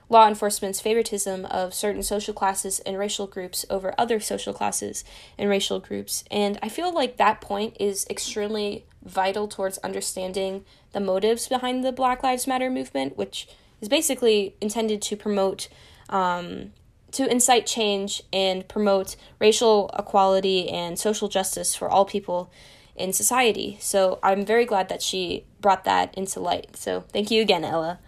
law 0.10 0.28
enforcement's 0.28 0.82
favoritism 0.82 1.45
of 1.45 1.74
certain 1.74 2.02
social 2.02 2.34
classes 2.34 2.80
and 2.80 2.98
racial 2.98 3.28
groups 3.28 3.63
over 3.69 3.93
other 3.98 4.19
social 4.19 4.54
classes 4.54 5.04
and 5.38 5.50
racial 5.50 5.80
groups. 5.80 6.24
And 6.32 6.58
I 6.63 6.69
feel 6.69 6.91
like 6.91 7.17
that 7.17 7.41
point 7.41 7.78
is 7.80 8.08
extremely 8.10 8.86
vital 9.04 9.48
towards 9.48 9.78
understanding 9.80 10.65
the 10.93 11.00
motives 11.00 11.48
behind 11.48 11.84
the 11.84 11.91
Black 11.91 12.24
Lives 12.24 12.48
Matter 12.48 12.72
movement, 12.72 13.17
which 13.17 13.48
is 13.82 13.88
basically 13.88 14.56
intended 14.60 15.02
to 15.04 15.15
promote, 15.15 15.69
um, 16.10 16.74
to 17.12 17.30
incite 17.30 17.65
change 17.65 18.22
and 18.32 18.67
promote 18.67 19.15
racial 19.39 19.89
equality 19.98 20.69
and 20.69 21.00
social 21.00 21.28
justice 21.28 21.76
for 21.76 21.89
all 21.89 22.06
people 22.06 22.52
in 22.95 23.13
society. 23.13 23.78
So 23.80 24.19
I'm 24.22 24.45
very 24.45 24.65
glad 24.65 24.89
that 24.89 25.02
she 25.02 25.45
brought 25.62 25.86
that 25.86 26.13
into 26.17 26.39
light. 26.39 26.76
So 26.76 27.06
thank 27.13 27.32
you 27.32 27.41
again, 27.41 27.63
Ella. 27.63 28.00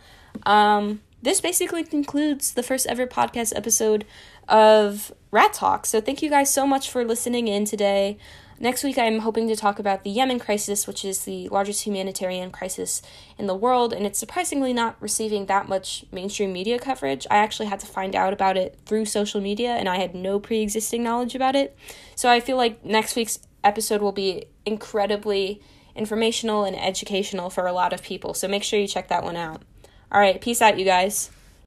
Um, 0.45 1.01
this 1.21 1.39
basically 1.39 1.83
concludes 1.83 2.53
the 2.53 2.63
first 2.63 2.87
ever 2.87 3.07
podcast 3.07 3.53
episode 3.55 4.05
of 4.47 5.13
Rat 5.31 5.53
Talk. 5.53 5.85
So 5.85 6.01
thank 6.01 6.21
you 6.21 6.29
guys 6.29 6.51
so 6.51 6.67
much 6.67 6.89
for 6.89 7.05
listening 7.05 7.47
in 7.47 7.65
today. 7.65 8.17
Next 8.61 8.83
week, 8.83 8.99
I'm 8.99 9.21
hoping 9.21 9.47
to 9.47 9.55
talk 9.55 9.79
about 9.79 10.03
the 10.03 10.11
Yemen 10.11 10.37
crisis, 10.37 10.85
which 10.85 11.03
is 11.03 11.25
the 11.25 11.49
largest 11.49 11.83
humanitarian 11.83 12.51
crisis 12.51 13.01
in 13.39 13.47
the 13.47 13.55
world, 13.55 13.91
and 13.91 14.05
it's 14.05 14.19
surprisingly 14.19 14.71
not 14.71 14.95
receiving 14.99 15.47
that 15.47 15.67
much 15.67 16.05
mainstream 16.11 16.53
media 16.53 16.77
coverage. 16.77 17.25
I 17.31 17.37
actually 17.37 17.65
had 17.69 17.79
to 17.79 17.87
find 17.87 18.15
out 18.15 18.33
about 18.33 18.57
it 18.57 18.77
through 18.85 19.05
social 19.05 19.41
media, 19.41 19.71
and 19.71 19.89
I 19.89 19.95
had 19.95 20.13
no 20.13 20.39
pre 20.39 20.61
existing 20.61 21.01
knowledge 21.01 21.33
about 21.33 21.55
it. 21.55 21.75
So 22.13 22.29
I 22.29 22.39
feel 22.39 22.55
like 22.55 22.85
next 22.85 23.15
week's 23.15 23.39
episode 23.63 23.99
will 23.99 24.11
be 24.11 24.45
incredibly 24.63 25.59
informational 25.95 26.63
and 26.63 26.79
educational 26.79 27.49
for 27.49 27.65
a 27.65 27.73
lot 27.73 27.93
of 27.93 28.03
people. 28.03 28.35
So 28.35 28.47
make 28.47 28.61
sure 28.61 28.79
you 28.79 28.87
check 28.87 29.07
that 29.07 29.23
one 29.23 29.37
out. 29.37 29.63
All 30.11 30.21
right, 30.21 30.39
peace 30.39 30.61
out, 30.61 30.77
you 30.77 30.85
guys. 30.85 31.31